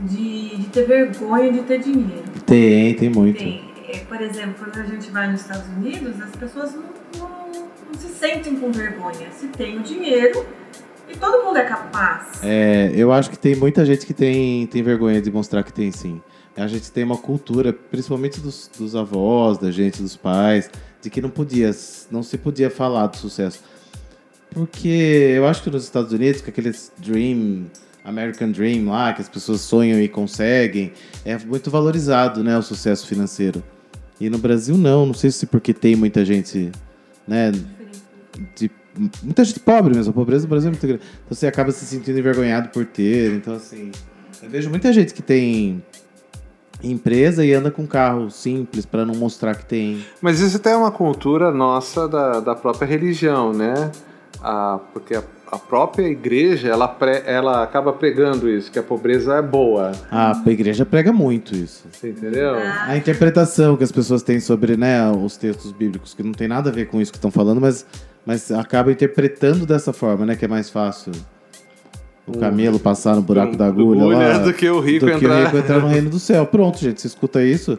de, 0.00 0.56
de 0.56 0.66
ter 0.68 0.86
vergonha 0.86 1.52
de 1.52 1.60
ter 1.62 1.80
dinheiro. 1.80 2.24
Tem, 2.46 2.94
tem 2.94 3.10
muito. 3.10 3.38
Tem. 3.38 3.70
É, 3.88 3.98
Por 3.98 4.20
exemplo, 4.20 4.54
quando 4.58 4.78
a 4.78 4.86
gente 4.88 5.10
vai 5.10 5.30
nos 5.30 5.42
Estados 5.42 5.66
Unidos, 5.76 6.14
as 6.20 6.34
pessoas 6.36 6.74
não, 6.74 6.82
não- 7.18 7.52
não 7.52 7.94
se 7.98 8.08
sentem 8.08 8.56
com 8.56 8.72
vergonha. 8.72 9.30
Se 9.38 9.48
tem 9.48 9.78
o 9.78 9.82
dinheiro 9.82 10.46
e 11.08 11.16
todo 11.16 11.44
mundo 11.44 11.58
é 11.58 11.64
capaz. 11.64 12.42
É, 12.42 12.90
eu 12.94 13.12
acho 13.12 13.28
que 13.30 13.38
tem 13.38 13.54
muita 13.54 13.84
gente 13.84 14.06
que 14.06 14.14
tem, 14.14 14.66
tem 14.66 14.82
vergonha 14.82 15.20
de 15.20 15.30
mostrar 15.30 15.62
que 15.62 15.72
tem 15.72 15.90
sim. 15.92 16.22
A 16.56 16.66
gente 16.66 16.90
tem 16.92 17.02
uma 17.04 17.16
cultura, 17.16 17.72
principalmente 17.72 18.38
dos, 18.40 18.70
dos 18.78 18.94
avós, 18.94 19.56
da 19.58 19.70
gente, 19.70 20.02
dos 20.02 20.16
pais, 20.16 20.70
de 21.02 21.10
que 21.10 21.20
não 21.20 21.28
podia, 21.28 21.70
não 22.10 22.22
se 22.22 22.38
podia 22.38 22.70
falar 22.70 23.08
do 23.08 23.16
sucesso. 23.16 23.60
Porque 24.50 25.34
eu 25.36 25.46
acho 25.46 25.62
que 25.62 25.70
nos 25.70 25.84
Estados 25.84 26.12
Unidos, 26.12 26.40
com 26.40 26.50
aqueles 26.50 26.92
Dream, 26.98 27.66
American 28.04 28.50
Dream 28.52 28.88
lá, 28.88 29.12
que 29.12 29.20
as 29.20 29.28
pessoas 29.28 29.60
sonham 29.60 30.00
e 30.00 30.08
conseguem, 30.08 30.92
é 31.24 31.36
muito 31.38 31.70
valorizado, 31.70 32.44
né, 32.44 32.56
o 32.56 32.62
sucesso 32.62 33.06
financeiro. 33.06 33.62
E 34.20 34.30
no 34.30 34.38
Brasil 34.38 34.76
não, 34.76 35.06
não 35.06 35.14
sei 35.14 35.30
se 35.30 35.46
porque 35.46 35.74
tem 35.74 35.96
muita 35.96 36.24
gente, 36.24 36.70
né, 37.26 37.50
de 38.56 38.70
muita 39.22 39.44
gente 39.44 39.58
pobre 39.60 39.94
mesmo, 39.94 40.10
a 40.10 40.14
pobreza 40.14 40.44
no 40.44 40.50
Brasil 40.50 40.68
é 40.68 40.70
muito 40.70 40.86
grande. 40.86 41.02
Então 41.24 41.36
você 41.36 41.46
acaba 41.46 41.72
se 41.72 41.84
sentindo 41.84 42.18
envergonhado 42.18 42.68
por 42.68 42.84
ter. 42.84 43.32
Então, 43.32 43.54
assim, 43.54 43.90
eu 44.42 44.50
vejo 44.50 44.68
muita 44.68 44.92
gente 44.92 45.14
que 45.14 45.22
tem 45.22 45.82
empresa 46.82 47.44
e 47.44 47.52
anda 47.52 47.70
com 47.70 47.86
carro 47.86 48.30
simples 48.30 48.84
para 48.86 49.04
não 49.04 49.14
mostrar 49.14 49.54
que 49.54 49.64
tem. 49.64 50.04
Mas 50.20 50.40
isso 50.40 50.56
até 50.56 50.72
é 50.72 50.76
uma 50.76 50.90
cultura 50.90 51.50
nossa 51.50 52.08
da, 52.08 52.40
da 52.40 52.54
própria 52.54 52.86
religião, 52.86 53.52
né? 53.52 53.90
A, 54.42 54.80
porque 54.92 55.14
a, 55.14 55.22
a 55.50 55.58
própria 55.58 56.06
igreja, 56.06 56.68
ela, 56.68 56.88
pre, 56.88 57.22
ela 57.24 57.62
acaba 57.62 57.92
pregando 57.92 58.48
isso, 58.48 58.70
que 58.70 58.78
a 58.78 58.82
pobreza 58.82 59.34
é 59.34 59.42
boa. 59.42 59.92
A 60.10 60.42
igreja 60.46 60.84
prega 60.84 61.12
muito 61.12 61.54
isso. 61.54 61.84
Você 61.92 62.10
entendeu? 62.10 62.54
A 62.56 62.96
interpretação 62.96 63.76
que 63.76 63.84
as 63.84 63.92
pessoas 63.92 64.22
têm 64.22 64.40
sobre 64.40 64.76
né, 64.76 65.10
os 65.10 65.36
textos 65.36 65.72
bíblicos, 65.72 66.14
que 66.14 66.22
não 66.22 66.32
tem 66.32 66.48
nada 66.48 66.70
a 66.70 66.72
ver 66.72 66.86
com 66.86 67.00
isso 67.00 67.12
que 67.12 67.18
estão 67.18 67.30
falando, 67.30 67.60
mas, 67.60 67.86
mas 68.26 68.50
acaba 68.50 68.90
interpretando 68.90 69.64
dessa 69.64 69.92
forma, 69.92 70.26
né? 70.26 70.34
Que 70.34 70.44
é 70.44 70.48
mais 70.48 70.68
fácil 70.68 71.12
o 72.26 72.38
camelo 72.38 72.78
passar 72.78 73.16
no 73.16 73.22
buraco 73.22 73.56
da 73.56 73.66
agulha 73.66 74.04
lá. 74.04 74.38
do 74.38 74.52
que 74.52 74.68
o 74.68 74.80
rico 74.80 75.06
do 75.06 75.12
que 75.12 75.24
entrar. 75.24 75.40
o 75.40 75.44
rico 75.44 75.56
entrar 75.56 75.80
no 75.80 75.88
reino 75.88 76.10
do 76.10 76.18
céu. 76.18 76.46
Pronto, 76.46 76.78
gente, 76.78 77.00
você 77.00 77.08
escuta 77.08 77.42
isso 77.42 77.78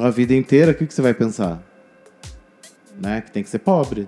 a 0.00 0.10
vida 0.10 0.34
inteira, 0.34 0.72
o 0.72 0.74
que, 0.74 0.86
que 0.86 0.94
você 0.94 1.02
vai 1.02 1.14
pensar? 1.14 1.62
Né? 3.00 3.20
Que 3.20 3.30
tem 3.30 3.42
que 3.42 3.48
ser 3.48 3.58
pobre. 3.58 4.06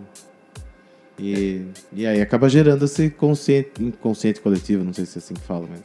E, 1.19 1.67
e 1.93 2.07
aí 2.07 2.21
acaba 2.21 2.49
gerando 2.49 2.85
esse 2.85 3.09
consciente, 3.11 3.71
inconsciente 3.81 4.41
coletivo, 4.41 4.85
não 4.85 4.93
sei 4.93 5.07
se 5.07 5.19
é 5.19 5.21
assim 5.21 5.35
que 5.35 5.43
fala, 5.43 5.67
mas. 5.71 5.81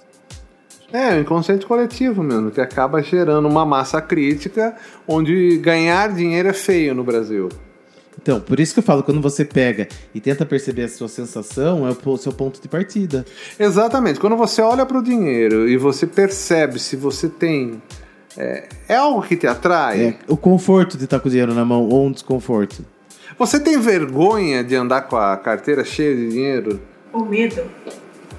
É, 0.91 1.15
o 1.15 1.21
inconsciente 1.21 1.67
coletivo 1.67 2.23
mesmo, 2.23 2.49
que 2.49 2.59
acaba 2.59 3.01
gerando 3.01 3.47
uma 3.47 3.63
massa 3.63 4.01
crítica 4.01 4.75
onde 5.07 5.57
ganhar 5.57 6.11
dinheiro 6.13 6.49
é 6.49 6.53
feio 6.53 6.95
no 6.95 7.03
Brasil. 7.03 7.47
Então, 8.21 8.41
por 8.41 8.59
isso 8.59 8.73
que 8.73 8.79
eu 8.79 8.83
falo, 8.83 9.01
quando 9.01 9.21
você 9.21 9.45
pega 9.45 9.87
e 10.13 10.19
tenta 10.19 10.45
perceber 10.45 10.83
a 10.83 10.89
sua 10.89 11.07
sensação, 11.07 11.87
é 11.87 11.95
o 12.05 12.17
seu 12.17 12.33
ponto 12.33 12.61
de 12.61 12.67
partida. 12.67 13.25
Exatamente. 13.57 14.19
Quando 14.19 14.35
você 14.35 14.61
olha 14.61 14.85
para 14.85 14.97
o 14.97 15.03
dinheiro 15.03 15.69
e 15.69 15.77
você 15.77 16.05
percebe 16.05 16.79
se 16.79 16.97
você 16.97 17.29
tem. 17.29 17.81
É, 18.37 18.67
é 18.89 18.95
algo 18.95 19.21
que 19.21 19.37
te 19.37 19.47
atrai? 19.47 20.01
É 20.01 20.17
o 20.27 20.35
conforto 20.35 20.97
de 20.97 21.05
estar 21.05 21.19
com 21.19 21.27
o 21.27 21.31
dinheiro 21.31 21.53
na 21.53 21.63
mão 21.63 21.87
ou 21.87 22.07
um 22.07 22.11
desconforto. 22.11 22.85
Você 23.37 23.57
tem 23.57 23.79
vergonha 23.79 24.63
de 24.63 24.75
andar 24.75 25.03
com 25.03 25.15
a 25.15 25.37
carteira 25.37 25.85
cheia 25.85 26.13
de 26.13 26.29
dinheiro? 26.29 26.81
O 27.13 27.23
medo. 27.23 27.63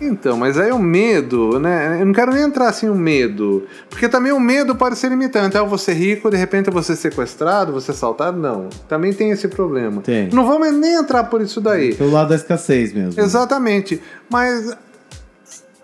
Então, 0.01 0.37
mas 0.37 0.59
aí 0.59 0.73
o 0.73 0.79
medo, 0.79 1.61
né? 1.61 2.01
Eu 2.01 2.07
não 2.07 2.13
quero 2.13 2.33
nem 2.33 2.43
entrar 2.43 2.69
assim 2.69 2.89
o 2.89 2.95
medo. 2.95 3.67
Porque 3.91 4.09
também 4.09 4.33
o 4.33 4.41
medo 4.41 4.75
pode 4.75 4.97
ser 4.97 5.09
limitante. 5.09 5.59
Ah, 5.59 5.63
vou 5.63 5.77
ser 5.77 5.93
rico, 5.93 6.31
de 6.31 6.37
repente 6.39 6.71
ser 6.83 6.97
sequestrado, 6.97 7.79
ser 7.81 7.91
assaltado. 7.91 8.39
Não. 8.39 8.69
Também 8.89 9.13
tem 9.13 9.31
esse 9.31 9.47
problema. 9.49 10.01
Tem. 10.01 10.31
Não 10.31 10.47
vamos 10.47 10.73
nem 10.73 10.95
entrar 10.95 11.25
por 11.25 11.43
isso 11.43 11.61
daí. 11.61 11.95
Pelo 11.95 12.11
lado 12.11 12.31
da 12.31 12.35
escassez 12.35 12.95
mesmo. 12.95 13.21
Exatamente. 13.21 14.01
Mas, 14.31 14.75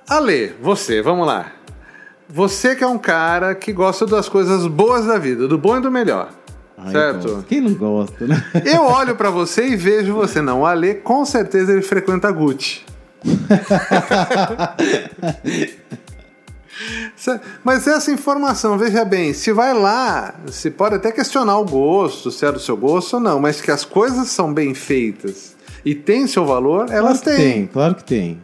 Ale, 0.08 0.54
você, 0.62 1.02
vamos 1.02 1.26
lá. 1.26 1.52
Você 2.28 2.74
que 2.74 2.82
é 2.82 2.86
um 2.86 2.98
cara 2.98 3.54
que 3.54 3.72
gosta 3.72 4.06
das 4.06 4.28
coisas 4.28 4.66
boas 4.66 5.06
da 5.06 5.18
vida, 5.18 5.46
do 5.46 5.58
bom 5.58 5.76
e 5.76 5.80
do 5.80 5.90
melhor. 5.90 6.30
Ai, 6.78 6.92
certo? 6.92 7.28
gosto. 7.28 7.44
Quem 7.44 7.60
não 7.60 7.74
gosta, 7.74 8.26
né? 8.26 8.42
Eu 8.64 8.82
olho 8.82 9.14
pra 9.14 9.30
você 9.30 9.66
e 9.68 9.76
vejo 9.76 10.14
você. 10.14 10.40
Não, 10.40 10.62
o 10.62 10.66
Ale, 10.66 10.94
com 10.94 11.24
certeza, 11.24 11.72
ele 11.72 11.82
frequenta 11.82 12.30
Gucci. 12.30 12.84
Mas 17.64 17.86
essa 17.86 18.10
informação, 18.12 18.76
veja 18.76 19.04
bem, 19.04 19.32
se 19.32 19.52
vai 19.52 19.72
lá, 19.72 20.34
se 20.48 20.70
pode 20.70 20.96
até 20.96 21.10
questionar 21.10 21.58
o 21.58 21.64
gosto, 21.64 22.30
se 22.30 22.44
é 22.44 22.52
do 22.52 22.60
seu 22.60 22.76
gosto 22.76 23.14
ou 23.14 23.20
não, 23.20 23.40
mas 23.40 23.60
que 23.60 23.70
as 23.70 23.84
coisas 23.84 24.28
são 24.28 24.52
bem 24.52 24.74
feitas 24.74 25.56
e 25.84 25.94
têm 25.94 26.26
seu 26.26 26.44
valor, 26.44 26.90
elas 26.92 27.20
claro 27.20 27.36
que 27.36 27.42
têm. 27.42 27.52
tem, 27.52 27.66
claro 27.66 27.94
que 27.94 28.04
tem. 28.04 28.40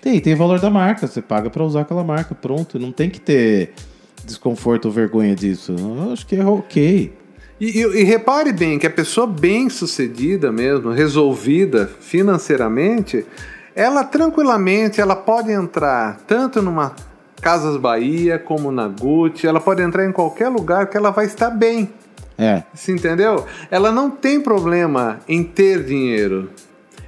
Tem, 0.00 0.20
tem 0.20 0.34
o 0.34 0.36
valor 0.36 0.60
da 0.60 0.70
marca, 0.70 1.06
você 1.08 1.20
paga 1.20 1.50
pra 1.50 1.64
usar 1.64 1.80
aquela 1.80 2.04
marca, 2.04 2.32
pronto. 2.34 2.78
Não 2.78 2.92
tem 2.92 3.10
que 3.10 3.20
ter 3.20 3.72
desconforto 4.24 4.84
ou 4.84 4.92
vergonha 4.92 5.34
disso. 5.34 5.74
Eu 5.76 6.12
acho 6.12 6.24
que 6.24 6.36
é 6.36 6.44
ok. 6.44 7.12
E, 7.60 7.80
e- 7.80 8.00
e 8.00 8.04
repare 8.04 8.52
bem 8.52 8.78
que 8.78 8.86
a 8.86 8.90
pessoa 8.90 9.26
bem 9.26 9.68
sucedida 9.68 10.52
mesmo, 10.52 10.92
resolvida 10.92 11.90
financeiramente, 12.00 13.26
ela 13.76 14.02
tranquilamente 14.02 15.02
ela 15.02 15.14
pode 15.14 15.52
entrar 15.52 16.16
tanto 16.26 16.62
numa 16.62 16.96
Casas 17.42 17.76
Bahia 17.76 18.38
como 18.38 18.72
na 18.72 18.88
Gucci, 18.88 19.46
ela 19.46 19.60
pode 19.60 19.82
entrar 19.82 20.06
em 20.06 20.12
qualquer 20.12 20.48
lugar 20.48 20.86
que 20.86 20.96
ela 20.96 21.10
vai 21.10 21.26
estar 21.26 21.50
bem. 21.50 21.92
É, 22.38 22.62
Você 22.74 22.92
entendeu? 22.92 23.44
Ela 23.70 23.92
não 23.92 24.10
tem 24.10 24.40
problema 24.40 25.20
em 25.28 25.44
ter 25.44 25.84
dinheiro. 25.84 26.50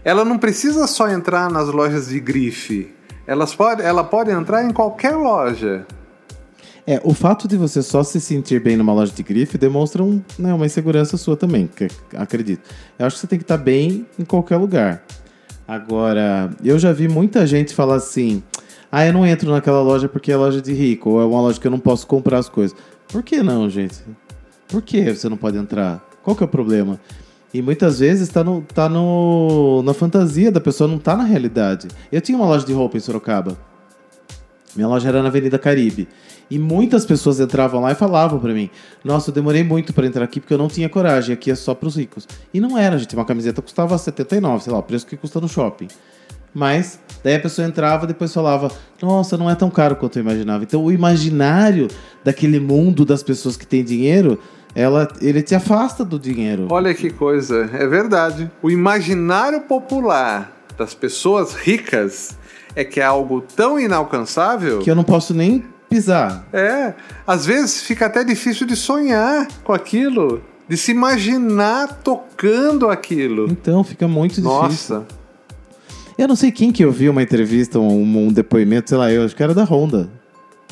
Ela 0.05 0.25
não 0.25 0.39
precisa 0.39 0.87
só 0.87 1.09
entrar 1.09 1.51
nas 1.51 1.69
lojas 1.69 2.09
de 2.09 2.21
grife. 2.21 2.95
Elas 3.27 3.55
pode, 3.55 3.83
ela 3.83 4.05
pode 4.05 4.31
entrar 4.31 4.63
em 4.65 4.71
qualquer 4.71 5.17
loja. 5.17 5.87
É, 6.87 7.01
o 7.05 7.13
fato 7.13 7.47
de 7.47 7.57
você 7.57 7.83
só 7.83 8.03
se 8.03 8.19
sentir 8.19 8.61
bem 8.63 8.75
numa 8.75 8.95
loja 8.95 9.13
de 9.13 9.23
grife 9.23 9.59
demonstra 9.59 10.03
um, 10.03 10.23
né, 10.39 10.55
uma 10.55 10.65
insegurança 10.65 11.19
sua 11.19 11.37
também, 11.37 11.69
acredito. 12.17 12.63
Eu 12.99 13.07
acho 13.07 13.17
que 13.17 13.21
você 13.21 13.27
tem 13.27 13.39
que 13.39 13.45
estar 13.45 13.59
bem 13.59 14.07
em 14.19 14.25
qualquer 14.25 14.57
lugar. 14.57 15.03
Agora, 15.69 16.49
eu 16.65 16.79
já 16.79 16.95
vi 16.95 17.09
muita 17.09 17.47
gente 17.47 17.75
falar 17.75 17.97
assim: 17.97 18.43
ah, 18.91 19.07
eu 19.07 19.13
não 19.13 19.27
entro 19.27 19.51
naquela 19.51 19.83
loja 19.83 20.09
porque 20.09 20.33
é 20.33 20.37
loja 20.37 20.63
de 20.63 20.73
rico, 20.73 21.11
ou 21.11 21.21
é 21.21 21.27
uma 21.27 21.43
loja 21.43 21.61
que 21.61 21.67
eu 21.67 21.71
não 21.71 21.79
posso 21.79 22.07
comprar 22.07 22.39
as 22.39 22.49
coisas. 22.49 22.75
Por 23.07 23.23
que 23.23 23.43
não, 23.43 23.69
gente? 23.69 24.03
Por 24.67 24.81
que 24.81 25.15
você 25.15 25.29
não 25.29 25.37
pode 25.37 25.59
entrar? 25.59 26.03
Qual 26.23 26.35
que 26.35 26.43
é 26.43 26.47
o 26.47 26.49
problema? 26.49 26.99
E 27.53 27.61
muitas 27.61 27.99
vezes 27.99 28.31
tá, 28.31 28.43
no, 28.43 28.63
tá 28.63 28.89
no, 28.89 29.83
na 29.83 29.93
fantasia 29.93 30.51
da 30.51 30.61
pessoa, 30.61 30.89
não 30.89 30.99
tá 30.99 31.15
na 31.15 31.25
realidade. 31.25 31.89
Eu 32.11 32.23
tinha 32.23 32.37
uma 32.37 32.47
loja 32.47 32.65
de 32.65 32.73
roupa 32.73 32.97
em 32.97 33.01
Sorocaba. 33.01 33.59
Minha 34.75 34.89
loja 34.89 35.09
era 35.09 35.23
na 35.23 35.29
Avenida 35.29 35.59
Caribe. 35.59 36.09
E 36.51 36.59
muitas 36.59 37.05
pessoas 37.05 37.41
entravam 37.41 37.81
lá 37.81 37.93
e 37.93 37.95
falavam 37.95 38.39
pra 38.39 38.53
mim: 38.53 38.71
Nossa, 39.05 39.31
eu 39.31 39.35
demorei 39.35 39.63
muito 39.63 39.93
pra 39.93 40.07
entrar 40.07 40.25
aqui 40.25 40.41
porque 40.41 40.55
eu 40.55 40.59
não 40.59 40.69
tinha 40.69 40.89
coragem. 40.89 41.35
Aqui 41.35 41.51
é 41.51 41.55
só 41.55 41.75
pros 41.75 41.97
ricos. 41.97 42.27
E 42.53 42.61
não 42.61 42.77
era, 42.79 42.97
gente. 42.99 43.15
Uma 43.15 43.25
camiseta 43.25 43.61
custava 43.61 43.97
79, 43.99 44.65
sei 44.65 44.73
lá, 44.73 44.79
o 44.79 44.83
preço 44.83 45.07
que 45.07 45.17
custa 45.17 45.41
no 45.41 45.49
shopping. 45.49 45.89
Mas 46.55 46.99
daí 47.23 47.35
a 47.35 47.41
pessoa 47.41 47.67
entrava 47.67 48.05
e 48.05 48.09
depois 48.09 48.33
falava: 48.33 48.71
Nossa, 49.03 49.37
não 49.37 49.51
é 49.51 49.55
tão 49.55 49.71
caro 49.71 49.97
quanto 49.97 50.19
eu 50.19 50.23
imaginava. 50.23 50.65
Então 50.65 50.83
o 50.83 50.91
imaginário 50.91 51.89
daquele 52.25 52.59
mundo 52.59 53.05
das 53.05 53.23
pessoas 53.23 53.57
que 53.57 53.67
têm 53.67 53.85
dinheiro, 53.85 54.39
ela, 54.75 55.09
ele 55.21 55.43
te 55.43 55.55
afasta 55.55 56.05
do 56.05 56.19
dinheiro. 56.19 56.67
Olha 56.71 56.95
que 56.95 57.11
coisa, 57.11 57.69
é 57.73 57.87
verdade. 57.87 58.51
O 58.63 58.71
imaginário 58.71 59.61
popular 59.63 60.53
das 60.79 60.95
pessoas 60.95 61.55
ricas 61.55 62.39
é 62.75 62.85
que 62.85 63.01
é 63.01 63.05
algo 63.05 63.41
tão 63.41 63.81
inalcançável 63.81 64.79
Que 64.79 64.91
eu 64.91 64.95
não 64.95 65.03
posso 65.03 65.35
nem 65.35 65.65
pisar. 65.89 66.47
É, 66.53 66.95
às 67.27 67.47
vezes 67.47 67.83
fica 67.83 68.07
até 68.07 68.23
difícil 68.25 68.67
de 68.67 68.77
sonhar 68.77 69.47
com 69.65 69.73
aquilo, 69.73 70.43
de 70.69 70.77
se 70.77 70.91
imaginar 70.91 72.01
tocando 72.03 72.89
aquilo. 72.89 73.47
Então 73.51 73.83
fica 73.83 74.07
muito 74.07 74.41
difícil. 74.41 74.51
Nossa, 74.51 75.07
Eu 76.17 76.29
não 76.29 76.37
sei 76.37 76.51
quem 76.51 76.73
que 76.73 76.85
eu 76.85 76.93
vi 76.93 77.09
uma 77.09 77.23
entrevista, 77.23 77.79
um, 77.79 78.27
um 78.27 78.33
depoimento, 78.33 78.89
sei 78.89 78.99
lá, 78.99 79.11
eu 79.11 79.25
acho 79.25 79.35
que 79.35 79.43
era 79.43 79.55
da 79.55 79.65
Honda. 79.65 80.11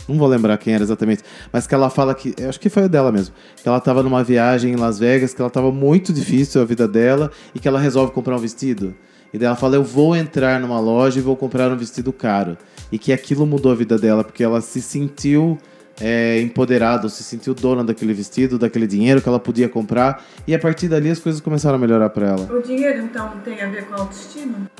Não 0.08 0.16
vou 0.16 0.28
lembrar 0.28 0.56
quem 0.58 0.72
era 0.72 0.84
exatamente. 0.84 1.22
Mas 1.52 1.66
que 1.66 1.74
ela 1.74 1.90
fala 1.90 2.14
que. 2.14 2.34
Acho 2.48 2.60
que 2.60 2.68
foi 2.68 2.84
o 2.84 2.88
dela 2.88 3.10
mesmo. 3.10 3.34
Que 3.60 3.68
ela 3.68 3.80
tava 3.80 4.02
numa 4.02 4.22
viagem 4.22 4.72
em 4.72 4.76
Las 4.76 4.98
Vegas, 4.98 5.34
que 5.34 5.40
ela 5.40 5.50
tava 5.50 5.72
muito 5.72 6.12
difícil 6.12 6.62
a 6.62 6.64
vida 6.64 6.86
dela 6.86 7.30
e 7.54 7.58
que 7.58 7.66
ela 7.66 7.80
resolve 7.80 8.12
comprar 8.12 8.36
um 8.36 8.38
vestido. 8.38 8.94
E 9.36 9.38
daí 9.38 9.46
ela 9.46 9.54
fala: 9.54 9.76
Eu 9.76 9.84
vou 9.84 10.16
entrar 10.16 10.58
numa 10.58 10.80
loja 10.80 11.18
e 11.18 11.22
vou 11.22 11.36
comprar 11.36 11.70
um 11.70 11.76
vestido 11.76 12.10
caro. 12.10 12.56
E 12.90 12.98
que 12.98 13.12
aquilo 13.12 13.46
mudou 13.46 13.70
a 13.70 13.74
vida 13.74 13.98
dela, 13.98 14.24
porque 14.24 14.42
ela 14.42 14.62
se 14.62 14.80
sentiu 14.80 15.58
é, 16.00 16.40
empoderada, 16.40 17.06
se 17.10 17.22
sentiu 17.22 17.52
dona 17.52 17.84
daquele 17.84 18.14
vestido, 18.14 18.58
daquele 18.58 18.86
dinheiro 18.86 19.20
que 19.20 19.28
ela 19.28 19.38
podia 19.38 19.68
comprar. 19.68 20.24
E 20.46 20.54
a 20.54 20.58
partir 20.58 20.88
dali 20.88 21.10
as 21.10 21.18
coisas 21.18 21.42
começaram 21.42 21.76
a 21.76 21.78
melhorar 21.78 22.08
pra 22.08 22.28
ela. 22.28 22.48
O 22.50 22.62
dinheiro, 22.62 23.02
então, 23.02 23.30
tem 23.44 23.60
a 23.60 23.68
ver 23.68 23.84
com 23.84 23.94
a 23.94 23.98
autoestima? 23.98 24.70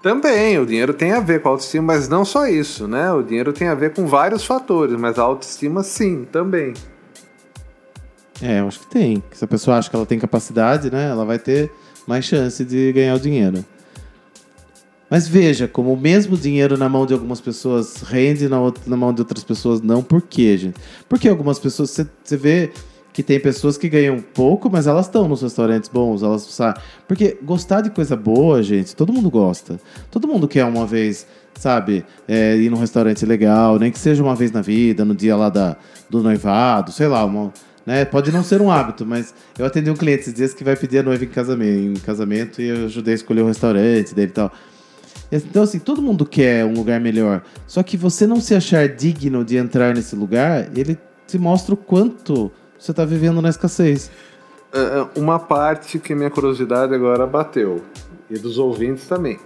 também 0.00 0.58
o 0.58 0.66
dinheiro 0.66 0.92
tem 0.92 1.12
a 1.12 1.20
ver 1.20 1.40
com 1.40 1.48
a 1.48 1.52
autoestima, 1.52 1.94
mas 1.94 2.08
não 2.08 2.26
só 2.26 2.46
isso, 2.46 2.86
né? 2.86 3.10
O 3.10 3.22
dinheiro 3.22 3.52
tem 3.54 3.66
a 3.68 3.74
ver 3.74 3.94
com 3.94 4.06
vários 4.06 4.44
fatores, 4.44 4.94
mas 4.96 5.18
a 5.18 5.22
autoestima 5.22 5.82
sim, 5.82 6.24
também. 6.30 6.74
É, 8.42 8.60
eu 8.60 8.68
acho 8.68 8.80
que 8.80 8.86
tem. 8.86 9.24
Se 9.32 9.44
a 9.44 9.48
pessoa 9.48 9.78
acha 9.78 9.90
que 9.90 9.96
ela 9.96 10.06
tem 10.06 10.18
capacidade, 10.18 10.88
né? 10.92 11.08
Ela 11.08 11.24
vai 11.24 11.38
ter 11.38 11.72
mais 12.06 12.26
chance 12.26 12.64
de 12.64 12.92
ganhar 12.92 13.14
o 13.14 13.18
dinheiro. 13.18 13.64
Mas 15.14 15.28
veja, 15.28 15.68
como 15.68 15.92
o 15.92 15.96
mesmo 15.96 16.36
dinheiro 16.36 16.76
na 16.76 16.88
mão 16.88 17.06
de 17.06 17.12
algumas 17.14 17.40
pessoas 17.40 18.02
rende 18.02 18.48
na, 18.48 18.60
outra- 18.60 18.82
na 18.84 18.96
mão 18.96 19.14
de 19.14 19.20
outras 19.20 19.44
pessoas 19.44 19.80
não. 19.80 20.02
Por 20.02 20.20
quê, 20.20 20.56
gente? 20.58 20.74
Porque 21.08 21.28
algumas 21.28 21.56
pessoas, 21.56 21.90
você- 22.24 22.36
vê 22.36 22.72
que 23.12 23.22
tem 23.22 23.38
pessoas 23.38 23.78
que 23.78 23.88
ganham 23.88 24.18
pouco, 24.18 24.68
mas 24.68 24.88
elas 24.88 25.06
estão 25.06 25.28
nos 25.28 25.40
restaurantes 25.40 25.88
bons, 25.88 26.24
elas 26.24 26.42
sabe? 26.42 26.80
Porque 27.06 27.38
gostar 27.44 27.80
de 27.82 27.90
coisa 27.90 28.16
boa, 28.16 28.60
gente, 28.60 28.96
todo 28.96 29.12
mundo 29.12 29.30
gosta. 29.30 29.78
Todo 30.10 30.26
mundo 30.26 30.48
quer 30.48 30.64
uma 30.64 30.84
vez, 30.84 31.28
sabe, 31.54 32.04
é, 32.26 32.56
ir 32.56 32.68
num 32.68 32.76
restaurante 32.76 33.24
legal, 33.24 33.78
nem 33.78 33.92
que 33.92 34.00
seja 34.00 34.20
uma 34.20 34.34
vez 34.34 34.50
na 34.50 34.62
vida, 34.62 35.04
no 35.04 35.14
dia 35.14 35.36
lá 35.36 35.48
da, 35.48 35.76
do 36.10 36.24
noivado, 36.24 36.90
sei 36.90 37.06
lá, 37.06 37.24
uma, 37.24 37.52
né? 37.86 38.04
Pode 38.04 38.32
não 38.32 38.42
ser 38.42 38.60
um 38.60 38.68
hábito, 38.68 39.06
mas 39.06 39.32
eu 39.56 39.64
atendi 39.64 39.88
um 39.88 39.94
cliente 39.94 40.22
esses 40.22 40.34
dias 40.34 40.52
que 40.52 40.64
vai 40.64 40.74
pedir 40.74 40.98
a 40.98 41.02
noiva 41.04 41.24
em 41.24 41.28
casamento, 41.28 41.98
em 41.98 42.02
casamento 42.02 42.60
e 42.60 42.66
eu 42.66 42.86
ajudei 42.86 43.12
a 43.12 43.14
escolher 43.14 43.42
o 43.42 43.46
restaurante 43.46 44.12
dele 44.12 44.30
e 44.32 44.34
tal. 44.34 44.50
Então, 45.32 45.62
assim, 45.62 45.78
todo 45.78 46.00
mundo 46.00 46.24
quer 46.24 46.64
um 46.64 46.74
lugar 46.74 47.00
melhor. 47.00 47.42
Só 47.66 47.82
que 47.82 47.96
você 47.96 48.26
não 48.26 48.40
se 48.40 48.54
achar 48.54 48.88
digno 48.88 49.44
de 49.44 49.56
entrar 49.56 49.94
nesse 49.94 50.14
lugar, 50.14 50.68
ele 50.76 50.98
te 51.26 51.38
mostra 51.38 51.74
o 51.74 51.76
quanto 51.76 52.52
você 52.78 52.90
está 52.90 53.04
vivendo 53.04 53.40
na 53.40 53.48
escassez. 53.48 54.10
Ah, 54.72 55.08
Uma 55.16 55.38
parte 55.38 55.98
que 55.98 56.14
minha 56.14 56.30
curiosidade 56.30 56.94
agora 56.94 57.26
bateu, 57.26 57.82
e 58.30 58.38
dos 58.38 58.58
ouvintes 58.58 59.06
também. 59.06 59.38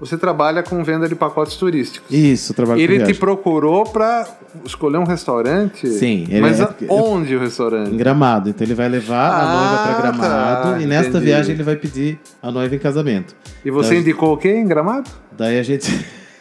Você 0.00 0.18
trabalha 0.18 0.62
com 0.62 0.82
venda 0.82 1.08
de 1.08 1.14
pacotes 1.14 1.56
turísticos. 1.56 2.10
Isso, 2.10 2.52
trabalho 2.52 2.78
com 2.78 2.82
Ele 2.82 2.94
te 2.94 2.98
viagem. 2.98 3.14
procurou 3.14 3.84
para 3.84 4.26
escolher 4.64 4.98
um 4.98 5.04
restaurante? 5.04 5.88
Sim, 5.88 6.26
ele 6.28 6.40
Mas 6.40 6.60
é- 6.60 6.64
a- 6.64 6.74
onde 6.90 7.34
o 7.36 7.40
restaurante? 7.40 7.90
Em 7.92 7.96
Gramado. 7.96 8.50
Então 8.50 8.66
ele 8.66 8.74
vai 8.74 8.88
levar 8.88 9.30
a 9.30 9.42
Ah, 9.42 9.56
noiva 9.56 9.82
para 9.82 10.02
Gramado 10.02 10.72
tá, 10.72 10.80
e 10.82 10.86
nesta 10.86 11.10
entendi. 11.10 11.24
viagem 11.26 11.54
ele 11.54 11.62
vai 11.62 11.76
pedir 11.76 12.18
a 12.42 12.50
noiva 12.50 12.74
em 12.74 12.78
casamento. 12.78 13.34
E 13.64 13.70
você 13.70 13.90
Então, 13.94 14.00
indicou 14.00 14.32
o 14.34 14.36
quê 14.36 14.50
em 14.50 14.66
Gramado? 14.66 15.08
Daí 15.32 15.58
a 15.58 15.62
gente. 15.62 15.88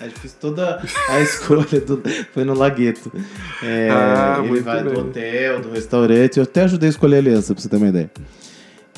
a 0.00 0.04
gente 0.04 0.18
fez 0.18 0.32
toda 0.32 0.82
a 1.10 1.20
escolha, 1.20 1.80
do... 1.86 2.02
foi 2.32 2.44
no 2.44 2.54
Lagueto. 2.54 3.12
É, 3.62 3.88
Ah, 3.92 4.40
ele 4.42 4.60
vai 4.60 4.82
do 4.82 4.90
bem. 4.90 4.98
hotel, 5.00 5.60
do 5.60 5.70
restaurante, 5.70 6.38
eu 6.38 6.42
até 6.44 6.62
ajudei 6.62 6.88
a 6.88 6.90
escolher 6.90 7.16
a 7.16 7.18
aliança, 7.18 7.54
pra 7.54 7.62
você 7.62 7.68
ter 7.68 7.76
uma 7.76 7.88
ideia. 7.88 8.10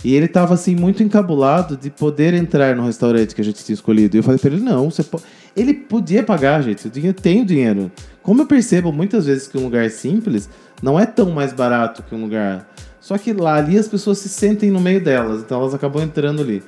E 0.05 0.15
ele 0.15 0.29
tava 0.29 0.55
assim, 0.55 0.77
muito 0.77 1.03
encabulado 1.03 1.77
de 1.77 1.91
poder 1.91 2.35
entrar 2.35 2.77
no 2.77 2.85
restaurante 2.85 3.35
que 3.35 3.41
a 3.41 3.45
gente 3.45 3.65
tinha 3.65 3.75
escolhido. 3.75 4.17
E 4.17 4.19
eu 4.19 4.23
falei 4.23 4.39
pra 4.39 4.51
ele: 4.51 4.61
não, 4.61 4.91
você 4.91 5.03
pode. 5.03 5.25
Ele 5.57 5.73
podia 5.73 6.23
pagar, 6.23 6.63
gente. 6.63 6.87
O 6.87 6.91
dinheiro 6.91 7.19
tem 7.19 7.43
o 7.43 7.45
dinheiro. 7.45 7.91
Como 8.23 8.43
eu 8.43 8.47
percebo 8.47 8.93
muitas 8.93 9.27
vezes 9.27 9.49
que 9.49 9.57
um 9.57 9.65
lugar 9.65 9.89
simples 9.91 10.49
não 10.83 11.01
é 11.01 11.07
tão 11.07 11.31
mais 11.31 11.53
barato 11.53 12.03
que 12.03 12.15
um 12.15 12.23
lugar. 12.23 12.69
Só 13.01 13.17
que 13.17 13.33
lá 13.33 13.55
ali 13.55 13.79
as 13.79 13.89
pessoas 13.89 14.19
se 14.19 14.29
sentem 14.29 14.71
no 14.71 14.81
meio 14.81 15.03
delas, 15.03 15.41
então 15.41 15.61
elas 15.61 15.73
acabam 15.73 16.03
entrando 16.03 16.43
ali. 16.43 16.63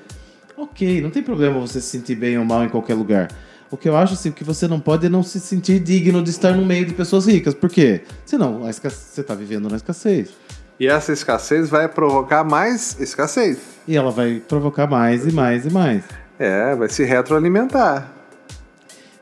Ok, 0.56 1.00
não 1.00 1.10
tem 1.10 1.22
problema 1.22 1.58
você 1.58 1.80
se 1.80 1.88
sentir 1.88 2.14
bem 2.14 2.38
ou 2.38 2.44
mal 2.44 2.64
em 2.64 2.68
qualquer 2.68 2.94
lugar. 2.94 3.28
O 3.70 3.76
que 3.76 3.88
eu 3.88 3.96
acho 3.96 4.14
assim, 4.14 4.30
que 4.30 4.42
você 4.42 4.66
não 4.66 4.80
pode 4.80 5.06
é 5.06 5.08
não 5.08 5.22
se 5.22 5.38
sentir 5.38 5.78
digno 5.78 6.22
de 6.22 6.30
estar 6.30 6.52
no 6.52 6.64
meio 6.64 6.86
de 6.86 6.94
pessoas 6.94 7.26
ricas. 7.26 7.54
Por 7.54 7.68
quê? 7.68 8.02
Senão 8.24 8.60
você 8.60 9.20
está 9.20 9.34
vivendo 9.34 9.68
na 9.68 9.76
escassez. 9.76 10.30
E 10.78 10.86
essa 10.86 11.12
escassez 11.12 11.68
vai 11.68 11.88
provocar 11.88 12.44
mais 12.44 12.98
escassez. 13.00 13.58
E 13.86 13.96
ela 13.96 14.10
vai 14.10 14.40
provocar 14.46 14.86
mais 14.86 15.26
e 15.26 15.32
mais 15.32 15.64
e 15.66 15.70
mais. 15.70 16.04
É, 16.38 16.74
vai 16.74 16.88
se 16.88 17.04
retroalimentar. 17.04 18.12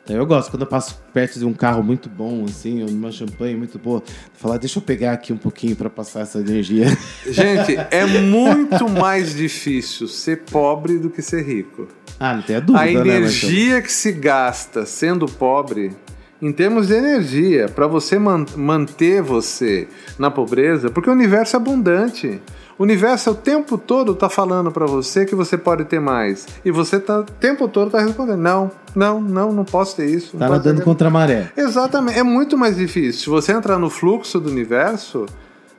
Eu 0.09 0.25
gosto, 0.25 0.51
quando 0.53 0.62
eu 0.62 0.69
passo 0.69 0.97
perto 1.12 1.37
de 1.37 1.45
um 1.45 1.53
carro 1.53 1.83
muito 1.83 2.09
bom, 2.09 2.45
assim, 2.45 2.81
ou 2.83 2.88
uma 2.88 3.11
champanhe 3.11 3.57
muito 3.57 3.77
boa, 3.77 4.01
falar, 4.35 4.57
deixa 4.57 4.79
eu 4.79 4.83
pegar 4.83 5.12
aqui 5.14 5.33
um 5.33 5.37
pouquinho 5.37 5.75
para 5.75 5.90
passar 5.90 6.21
essa 6.21 6.38
energia. 6.38 6.87
Gente, 7.27 7.77
é 7.90 8.07
muito 8.07 8.88
mais 8.88 9.35
difícil 9.35 10.07
ser 10.07 10.42
pobre 10.42 10.99
do 10.99 11.11
que 11.11 11.21
ser 11.21 11.42
rico. 11.42 11.88
ah, 12.21 12.35
não 12.35 12.42
tem 12.42 12.55
a 12.55 12.61
dúvida, 12.61 12.85
A 12.85 13.05
né? 13.05 13.16
Energia 13.16 13.83
que 13.83 13.90
se 13.90 14.12
gasta 14.12 14.87
sendo 14.87 15.27
pobre, 15.27 15.97
em 16.40 16.53
termos 16.53 16.88
de 16.88 16.94
energia, 16.94 17.66
para 17.68 17.87
você 17.87 18.18
man- 18.18 18.44
manter 18.57 19.22
você 19.22 19.88
na 20.18 20.31
pobreza, 20.31 20.90
porque 20.90 21.09
o 21.09 21.12
universo 21.12 21.57
é 21.57 21.59
abundante. 21.59 22.40
O 22.79 22.83
universo 22.83 23.31
o 23.31 23.35
tempo 23.35 23.79
todo 23.79 24.14
tá 24.14 24.29
falando 24.29 24.70
para 24.70 24.85
você 24.85 25.25
que 25.25 25.35
você 25.35 25.57
pode 25.57 25.87
ter 25.87 25.99
mais. 25.99 26.46
E 26.62 26.70
você 26.70 27.01
tá 27.01 27.20
o 27.20 27.25
tempo 27.25 27.66
todo 27.68 27.90
tá 27.90 28.01
respondendo: 28.01 28.37
"Não, 28.38 28.70
não, 28.94 29.18
não, 29.18 29.51
não 29.51 29.64
posso 29.64 29.96
ter 29.96 30.11
isso". 30.11 30.37
Tá 30.37 30.46
posso 30.46 30.53
nadando 30.59 30.83
contra 30.83 31.09
a 31.09 31.11
maré. 31.11 31.51
Exatamente, 31.57 32.18
é 32.18 32.22
muito 32.22 32.59
mais 32.59 32.77
difícil. 32.77 33.22
Se 33.22 33.31
você 33.31 33.53
entrar 33.53 33.79
no 33.79 33.88
fluxo 33.88 34.38
do 34.38 34.51
universo. 34.51 35.25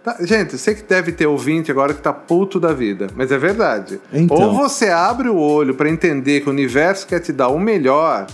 tá- 0.04 0.18
Gente, 0.22 0.58
sei 0.58 0.74
que 0.74 0.82
deve 0.84 1.12
ter 1.12 1.28
ouvinte 1.28 1.70
agora 1.70 1.94
que 1.94 2.02
tá 2.02 2.12
puto 2.14 2.60
da 2.60 2.74
vida, 2.74 3.06
mas 3.16 3.32
é 3.32 3.38
verdade. 3.38 4.00
Então. 4.12 4.36
Ou 4.36 4.54
você 4.56 4.90
abre 4.90 5.30
o 5.30 5.38
olho 5.38 5.76
para 5.76 5.88
entender 5.90 6.42
que 6.42 6.48
o 6.50 6.52
universo 6.52 7.06
quer 7.06 7.20
te 7.20 7.32
dar 7.32 7.50
o 7.50 7.60
melhor, 7.60 8.26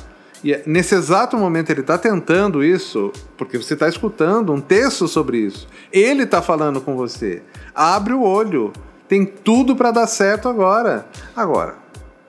e 0.44 0.54
é- 0.54 0.64
nesse 0.66 0.94
exato 0.96 1.38
momento 1.38 1.70
ele 1.70 1.82
tá 1.84 1.98
tentando 1.98 2.64
isso, 2.64 3.12
porque 3.38 3.58
você 3.58 3.76
tá 3.76 3.88
escutando 3.88 4.52
um 4.54 4.60
texto 4.62 5.08
sobre 5.08 5.38
isso. 5.38 5.68
Ele 5.92 6.26
tá 6.26 6.42
falando 6.42 6.82
com 6.82 6.96
você. 6.96 7.42
Abre 7.74 8.14
o 8.14 8.22
olho. 8.22 8.72
Tem 9.08 9.26
tudo 9.26 9.76
para 9.76 9.92
dar 9.92 10.08
certo 10.08 10.48
agora. 10.50 11.06
Agora, 11.36 11.76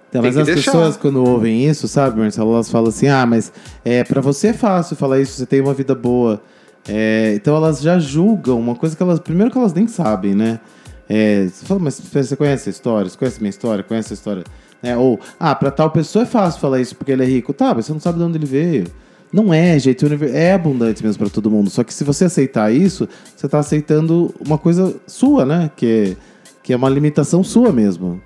Então, 0.09 0.22
Tem 0.22 0.31
mas 0.31 0.37
as 0.38 0.46
deixar. 0.46 0.72
pessoas, 0.72 0.96
quando 0.96 1.24
ouvem 1.24 1.66
isso, 1.68 1.88
sabe, 1.88 2.20
Marcelo, 2.20 2.53
elas 2.55 2.70
falam 2.70 2.88
assim: 2.88 3.09
ah, 3.09 3.24
mas 3.27 3.53
é, 3.85 4.05
para 4.05 4.20
você 4.20 4.48
é 4.48 4.53
fácil 4.53 4.94
falar 4.96 5.18
isso, 5.20 5.33
você 5.38 5.46
tem 5.46 5.61
uma 5.61 5.74
vida 5.74 5.94
boa. 5.94 6.40
É, 6.87 7.33
então 7.35 7.57
elas 7.57 7.81
já 7.81 7.98
julgam 7.98 8.61
uma 8.61 8.74
coisa 8.77 8.94
que 8.94 9.03
elas. 9.03 9.18
Primeiro 9.18 9.50
que 9.50 9.59
elas 9.59 9.72
nem 9.72 9.88
sabem, 9.88 10.35
né? 10.35 10.61
É, 11.09 11.46
você 11.48 11.64
fala, 11.66 11.81
mas 11.81 11.98
você 12.00 12.37
conhece 12.37 12.68
a 12.68 12.72
história? 12.72 13.11
Você 13.11 13.16
conhece 13.18 13.38
a 13.38 13.40
minha 13.40 13.50
história? 13.50 13.83
Conhece 13.83 14.12
a 14.12 14.14
história? 14.14 14.44
É, 14.85 14.97
ou, 14.97 15.18
ah, 15.40 15.55
pra 15.55 15.70
tal 15.70 15.90
pessoa 15.90 16.25
é 16.25 16.27
fácil 16.27 16.61
falar 16.61 16.81
isso 16.81 16.94
porque 16.94 17.12
ele 17.12 17.23
é 17.23 17.27
rico. 17.27 17.53
Tá, 17.55 17.75
mas 17.75 17.87
você 17.87 17.92
não 17.92 18.01
sabe 18.01 18.18
de 18.18 18.25
onde 18.25 18.37
ele 18.37 18.47
veio. 18.47 18.87
Não 19.33 19.53
é, 19.53 19.79
gente. 19.79 20.05
É 20.33 20.53
abundante 20.53 21.03
mesmo 21.03 21.18
pra 21.18 21.29
todo 21.33 21.51
mundo. 21.51 21.70
Só 21.70 21.83
que 21.83 21.92
se 21.92 22.05
você 22.05 22.27
aceitar 22.27 22.70
isso, 22.73 23.09
você 23.35 23.49
tá 23.49 23.59
aceitando 23.59 24.35
uma 24.38 24.59
coisa 24.59 24.94
sua, 25.07 25.44
né? 25.47 25.70
Que, 25.75 26.16
que 26.62 26.73
é 26.73 26.77
uma 26.77 26.88
limitação 26.88 27.42
sua 27.42 27.73
mesmo. 27.73 28.20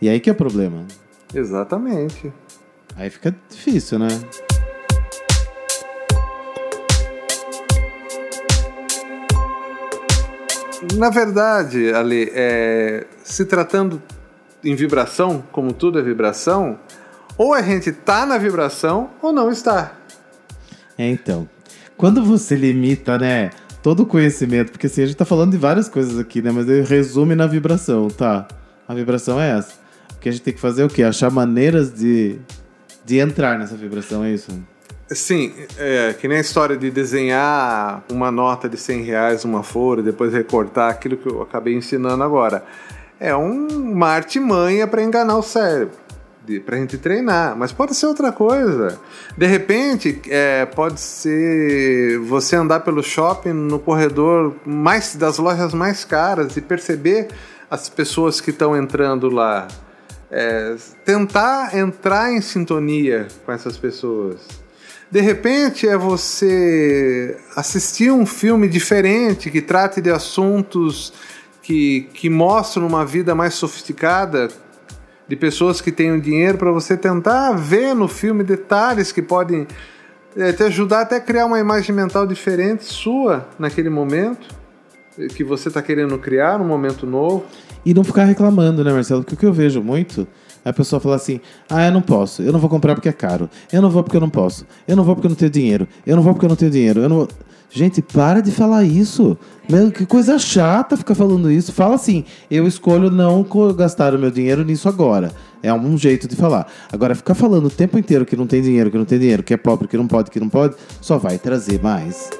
E 0.00 0.08
aí 0.08 0.18
que 0.18 0.30
é 0.30 0.32
o 0.32 0.36
problema. 0.36 0.84
exatamente. 1.34 2.32
Aí 2.96 3.10
fica 3.10 3.32
difícil, 3.48 3.98
né? 3.98 4.08
Na 10.94 11.10
verdade, 11.10 11.92
Ale, 11.92 12.30
é, 12.34 13.06
se 13.22 13.44
tratando 13.44 14.02
em 14.64 14.74
vibração, 14.74 15.42
como 15.52 15.72
tudo 15.72 15.98
é 15.98 16.02
vibração, 16.02 16.78
ou 17.36 17.54
a 17.54 17.62
gente 17.62 17.92
tá 17.92 18.26
na 18.26 18.38
vibração 18.38 19.10
ou 19.22 19.32
não 19.32 19.50
está. 19.50 19.92
É, 20.96 21.08
então. 21.08 21.48
Quando 21.96 22.24
você 22.24 22.54
limita, 22.54 23.18
né, 23.18 23.50
todo 23.82 24.04
o 24.04 24.06
conhecimento, 24.06 24.70
porque 24.72 24.86
assim, 24.86 25.02
a 25.02 25.06
gente 25.06 25.16
tá 25.16 25.24
falando 25.24 25.52
de 25.52 25.58
várias 25.58 25.88
coisas 25.88 26.18
aqui, 26.18 26.40
né, 26.40 26.50
mas 26.50 26.68
ele 26.68 26.82
resume 26.82 27.34
na 27.34 27.46
vibração, 27.46 28.08
tá? 28.08 28.46
A 28.86 28.94
vibração 28.94 29.40
é 29.40 29.58
essa. 29.58 29.74
O 30.14 30.20
que 30.20 30.28
a 30.28 30.32
gente 30.32 30.42
tem 30.42 30.54
que 30.54 30.60
fazer 30.60 30.82
é 30.82 30.84
o 30.84 30.88
quê? 30.88 31.02
Achar 31.02 31.30
maneiras 31.30 31.92
de 31.92 32.38
de 33.08 33.18
entrar 33.18 33.58
nessa 33.58 33.74
vibração, 33.74 34.22
é 34.22 34.32
isso? 34.32 34.52
Sim, 35.10 35.54
é, 35.78 36.12
que 36.12 36.28
nem 36.28 36.36
a 36.36 36.40
história 36.42 36.76
de 36.76 36.90
desenhar 36.90 38.04
uma 38.12 38.30
nota 38.30 38.68
de 38.68 38.76
100 38.76 39.02
reais 39.02 39.44
uma 39.46 39.62
folha, 39.62 40.02
depois 40.02 40.34
recortar 40.34 40.90
aquilo 40.90 41.16
que 41.16 41.26
eu 41.26 41.40
acabei 41.40 41.74
ensinando 41.74 42.22
agora. 42.22 42.62
É 43.20 43.34
um, 43.34 43.66
uma 43.66 44.08
artimanha 44.08 44.86
para 44.86 45.02
enganar 45.02 45.36
o 45.36 45.42
cérebro, 45.42 45.96
para 46.64 46.76
a 46.76 46.78
gente 46.78 46.96
treinar, 46.96 47.56
mas 47.56 47.72
pode 47.72 47.94
ser 47.94 48.06
outra 48.06 48.30
coisa. 48.30 48.98
De 49.36 49.46
repente, 49.46 50.20
é, 50.28 50.64
pode 50.66 51.00
ser 51.00 52.18
você 52.20 52.56
andar 52.56 52.80
pelo 52.80 53.02
shopping 53.02 53.52
no 53.52 53.78
corredor 53.78 54.54
mais 54.64 55.16
das 55.16 55.38
lojas 55.38 55.74
mais 55.74 56.04
caras 56.04 56.56
e 56.56 56.60
perceber 56.60 57.28
as 57.70 57.88
pessoas 57.88 58.40
que 58.40 58.50
estão 58.50 58.76
entrando 58.76 59.28
lá. 59.28 59.66
É, 60.30 60.76
tentar 61.04 61.76
entrar 61.76 62.32
em 62.32 62.40
sintonia 62.40 63.26
com 63.46 63.50
essas 63.50 63.78
pessoas 63.78 64.68
de 65.10 65.20
repente 65.20 65.88
é 65.88 65.96
você 65.96 67.36
assistir 67.56 68.10
um 68.10 68.26
filme 68.26 68.68
diferente 68.68 69.50
que 69.50 69.62
trate 69.62 70.00
de 70.00 70.10
assuntos 70.10 71.12
que, 71.68 72.08
que 72.14 72.30
mostram 72.30 72.86
uma 72.86 73.04
vida 73.04 73.34
mais 73.34 73.52
sofisticada 73.52 74.48
de 75.28 75.36
pessoas 75.36 75.82
que 75.82 75.92
têm 75.92 76.18
dinheiro 76.18 76.56
para 76.56 76.72
você 76.72 76.96
tentar 76.96 77.52
ver 77.52 77.94
no 77.94 78.08
filme 78.08 78.42
detalhes 78.42 79.12
que 79.12 79.20
podem 79.20 79.66
é, 80.34 80.50
te 80.50 80.62
ajudar 80.62 81.02
até 81.02 81.16
a 81.16 81.20
criar 81.20 81.44
uma 81.44 81.60
imagem 81.60 81.94
mental 81.94 82.26
diferente 82.26 82.84
sua 82.84 83.46
naquele 83.58 83.90
momento 83.90 84.48
que 85.34 85.44
você 85.44 85.68
está 85.68 85.82
querendo 85.82 86.16
criar, 86.18 86.58
num 86.58 86.64
momento 86.64 87.04
novo. 87.04 87.44
E 87.84 87.92
não 87.92 88.02
ficar 88.02 88.24
reclamando, 88.24 88.82
né, 88.82 88.90
Marcelo? 88.90 89.20
Porque 89.20 89.34
o 89.34 89.38
que 89.38 89.44
eu 89.44 89.52
vejo 89.52 89.82
muito 89.82 90.26
a 90.64 90.72
pessoa 90.72 90.98
fala 90.98 91.16
assim: 91.16 91.38
ah, 91.68 91.84
eu 91.84 91.92
não 91.92 92.00
posso, 92.00 92.40
eu 92.40 92.50
não 92.50 92.58
vou 92.58 92.70
comprar 92.70 92.94
porque 92.94 93.10
é 93.10 93.12
caro, 93.12 93.50
eu 93.70 93.82
não 93.82 93.90
vou 93.90 94.02
porque 94.02 94.16
eu 94.16 94.22
não 94.22 94.30
posso, 94.30 94.66
eu 94.86 94.96
não 94.96 95.04
vou 95.04 95.14
porque 95.14 95.26
eu 95.26 95.30
não 95.30 95.36
tenho 95.36 95.50
dinheiro, 95.50 95.86
eu 96.06 96.16
não 96.16 96.22
vou 96.22 96.32
porque 96.32 96.46
eu 96.46 96.48
não 96.48 96.56
tenho 96.56 96.70
dinheiro, 96.70 97.02
eu 97.02 97.10
não. 97.10 97.28
Gente, 97.70 98.00
para 98.00 98.40
de 98.40 98.50
falar 98.50 98.84
isso. 98.84 99.36
Meu, 99.68 99.90
que 99.92 100.06
coisa 100.06 100.38
chata 100.38 100.96
ficar 100.96 101.14
falando 101.14 101.50
isso. 101.50 101.72
Fala 101.72 101.96
assim: 101.96 102.24
eu 102.50 102.66
escolho 102.66 103.10
não 103.10 103.46
gastar 103.76 104.14
o 104.14 104.18
meu 104.18 104.30
dinheiro 104.30 104.64
nisso 104.64 104.88
agora. 104.88 105.30
É 105.62 105.72
um 105.72 105.98
jeito 105.98 106.26
de 106.26 106.34
falar. 106.34 106.66
Agora, 106.90 107.14
ficar 107.14 107.34
falando 107.34 107.66
o 107.66 107.70
tempo 107.70 107.98
inteiro 107.98 108.24
que 108.24 108.36
não 108.36 108.46
tem 108.46 108.62
dinheiro, 108.62 108.90
que 108.90 108.96
não 108.96 109.04
tem 109.04 109.18
dinheiro, 109.18 109.42
que 109.42 109.52
é 109.52 109.56
pobre, 109.56 109.86
que 109.86 109.96
não 109.96 110.06
pode, 110.06 110.30
que 110.30 110.40
não 110.40 110.48
pode, 110.48 110.76
só 111.00 111.18
vai 111.18 111.36
trazer 111.36 111.82
mais. 111.82 112.30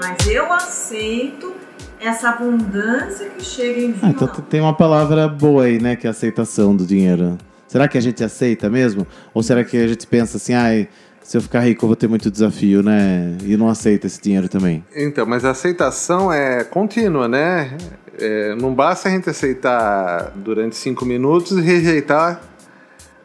Mas 0.00 0.26
eu 0.26 0.52
aceito 0.52 1.54
essa 2.00 2.30
abundância 2.30 3.28
que 3.30 3.44
chega 3.44 3.80
em 3.80 3.88
mim. 3.88 3.98
Ah, 4.02 4.10
então 4.10 4.26
tem 4.26 4.60
uma 4.60 4.74
palavra 4.74 5.28
boa 5.28 5.64
aí, 5.64 5.80
né? 5.80 5.94
Que 5.94 6.06
é 6.06 6.08
a 6.08 6.10
aceitação 6.10 6.74
do 6.74 6.86
dinheiro. 6.86 7.36
Será 7.68 7.86
que 7.86 7.98
a 7.98 8.00
gente 8.00 8.24
aceita 8.24 8.70
mesmo? 8.70 9.06
Ou 9.34 9.42
será 9.42 9.62
que 9.62 9.76
a 9.76 9.86
gente 9.86 10.06
pensa 10.06 10.38
assim, 10.38 10.54
ai, 10.54 10.88
se 11.22 11.36
eu 11.36 11.42
ficar 11.42 11.60
rico 11.60 11.84
eu 11.84 11.88
vou 11.88 11.96
ter 11.96 12.08
muito 12.08 12.30
desafio, 12.30 12.82
né? 12.82 13.36
E 13.44 13.54
não 13.56 13.68
aceita 13.68 14.06
esse 14.06 14.20
dinheiro 14.20 14.48
também? 14.48 14.82
Então, 14.96 15.26
mas 15.26 15.44
a 15.44 15.50
aceitação 15.50 16.32
é 16.32 16.64
contínua, 16.64 17.28
né? 17.28 17.76
É, 18.18 18.54
não 18.54 18.74
basta 18.74 19.10
a 19.10 19.12
gente 19.12 19.28
aceitar 19.28 20.32
durante 20.34 20.74
cinco 20.74 21.04
minutos 21.04 21.58
e 21.58 21.60
rejeitar 21.60 22.40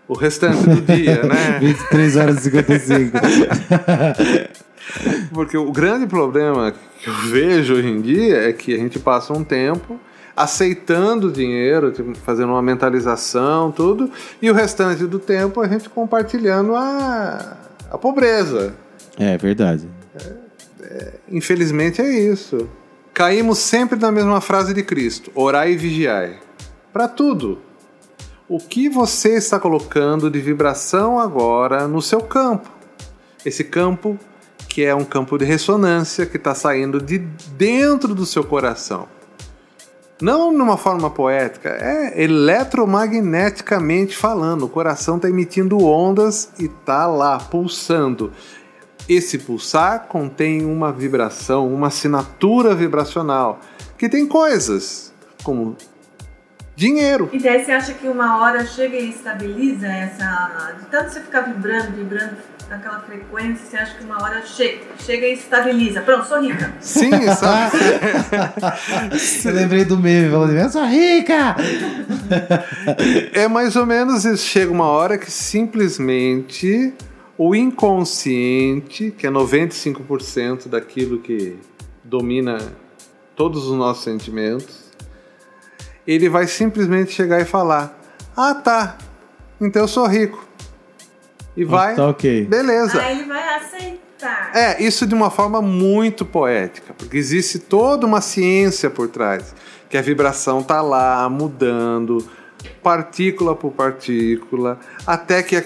o 0.05 0.13
restante 0.13 0.67
do 0.67 0.81
dia, 0.81 1.23
né? 1.23 1.59
23 1.61 2.17
horas 2.17 2.39
e 2.39 2.51
55. 2.51 3.17
Porque 5.33 5.57
o 5.57 5.71
grande 5.71 6.05
problema 6.05 6.73
que 6.99 7.09
eu 7.09 7.13
vejo 7.29 7.75
hoje 7.75 7.87
em 7.87 8.01
dia 8.01 8.49
é 8.49 8.53
que 8.53 8.73
a 8.73 8.77
gente 8.77 8.99
passa 8.99 9.31
um 9.31 9.45
tempo 9.45 9.97
aceitando 10.35 11.27
o 11.27 11.31
dinheiro, 11.31 11.91
tipo, 11.91 12.15
fazendo 12.17 12.49
uma 12.49 12.61
mentalização, 12.61 13.71
tudo, 13.71 14.11
e 14.41 14.49
o 14.49 14.53
restante 14.53 15.05
do 15.05 15.19
tempo 15.19 15.61
a 15.61 15.67
gente 15.67 15.89
compartilhando 15.89 16.75
a, 16.75 17.57
a 17.91 17.97
pobreza. 17.97 18.73
É 19.17 19.37
verdade. 19.37 19.87
É, 20.15 20.33
é, 20.81 21.13
infelizmente 21.29 22.01
é 22.01 22.09
isso. 22.09 22.69
Caímos 23.13 23.59
sempre 23.59 23.99
na 23.99 24.11
mesma 24.11 24.41
frase 24.41 24.73
de 24.73 24.83
Cristo: 24.83 25.31
orai 25.35 25.73
e 25.73 25.77
vigiai. 25.77 26.39
Para 26.91 27.07
tudo. 27.07 27.59
O 28.49 28.57
que 28.57 28.89
você 28.89 29.35
está 29.35 29.59
colocando 29.59 30.29
de 30.29 30.39
vibração 30.39 31.17
agora 31.17 31.87
no 31.87 32.01
seu 32.01 32.21
campo? 32.21 32.69
Esse 33.45 33.63
campo 33.63 34.19
que 34.67 34.83
é 34.83 34.93
um 34.93 35.05
campo 35.05 35.37
de 35.37 35.45
ressonância 35.45 36.25
que 36.25 36.37
está 36.37 36.55
saindo 36.55 36.99
de 36.99 37.19
dentro 37.19 38.15
do 38.15 38.25
seu 38.25 38.43
coração. 38.43 39.07
Não 40.21 40.51
numa 40.51 40.77
forma 40.77 41.09
poética, 41.09 41.69
é 41.69 42.21
eletromagneticamente 42.23 44.15
falando. 44.15 44.63
O 44.63 44.69
coração 44.69 45.17
está 45.17 45.29
emitindo 45.29 45.83
ondas 45.83 46.51
e 46.59 46.65
está 46.65 47.07
lá 47.07 47.37
pulsando. 47.39 48.31
Esse 49.09 49.37
pulsar 49.37 50.07
contém 50.07 50.63
uma 50.63 50.91
vibração, 50.91 51.73
uma 51.73 51.87
assinatura 51.87 52.73
vibracional 52.73 53.59
que 53.97 54.07
tem 54.07 54.25
coisas 54.25 55.11
como 55.43 55.75
dinheiro. 56.75 57.29
E 57.31 57.39
daí 57.39 57.63
você 57.63 57.71
acha 57.71 57.93
que 57.93 58.07
uma 58.07 58.41
hora 58.41 58.65
chega 58.65 58.97
e 58.97 59.09
estabiliza 59.09 59.87
essa. 59.87 60.75
De 60.79 60.85
tanto 60.87 61.11
você 61.11 61.19
ficar 61.21 61.41
vibrando, 61.41 61.91
vibrando, 61.91 62.37
naquela 62.69 62.99
frequência, 63.01 63.65
você 63.65 63.77
acha 63.77 63.97
que 63.97 64.03
uma 64.03 64.21
hora 64.21 64.41
chega, 64.45 64.79
chega 64.99 65.27
e 65.27 65.33
estabiliza. 65.33 66.01
Pronto, 66.01 66.27
sou 66.27 66.41
rica. 66.41 66.73
Sim, 66.79 67.11
sabe? 67.35 67.77
Eu 69.45 69.53
lembrei 69.53 69.85
do 69.85 69.97
meme 69.97 70.31
falando, 70.31 70.55
eu 70.55 70.69
sou 70.69 70.85
rica! 70.85 71.55
é 73.33 73.47
mais 73.47 73.75
ou 73.75 73.85
menos 73.85 74.25
isso. 74.25 74.45
Chega 74.45 74.71
uma 74.71 74.87
hora 74.87 75.17
que 75.17 75.31
simplesmente 75.31 76.93
o 77.37 77.55
inconsciente, 77.55 79.11
que 79.11 79.27
é 79.27 79.29
95% 79.29 80.67
daquilo 80.67 81.19
que 81.19 81.57
domina 82.03 82.57
todos 83.35 83.67
os 83.67 83.77
nossos 83.77 84.03
sentimentos, 84.03 84.82
ele 86.07 86.29
vai 86.29 86.47
simplesmente 86.47 87.11
chegar 87.11 87.39
e 87.41 87.45
falar: 87.45 87.97
Ah, 88.35 88.53
tá, 88.53 88.97
então 89.59 89.83
eu 89.83 89.87
sou 89.87 90.05
rico 90.05 90.45
e 91.55 91.63
vai. 91.63 91.95
Tá 91.95 92.07
ok. 92.07 92.45
Beleza. 92.45 93.01
Aí 93.01 93.19
ele 93.19 93.27
vai 93.27 93.55
aceitar. 93.55 94.51
É, 94.55 94.81
isso 94.81 95.05
de 95.05 95.13
uma 95.13 95.29
forma 95.29 95.61
muito 95.61 96.25
poética, 96.25 96.93
porque 96.97 97.17
existe 97.17 97.59
toda 97.59 98.05
uma 98.05 98.21
ciência 98.21 98.89
por 98.89 99.09
trás, 99.09 99.53
que 99.89 99.97
a 99.97 100.01
vibração 100.01 100.63
tá 100.63 100.81
lá 100.81 101.27
mudando, 101.29 102.25
partícula 102.81 103.55
por 103.55 103.71
partícula, 103.71 104.79
até 105.05 105.43
que 105.43 105.61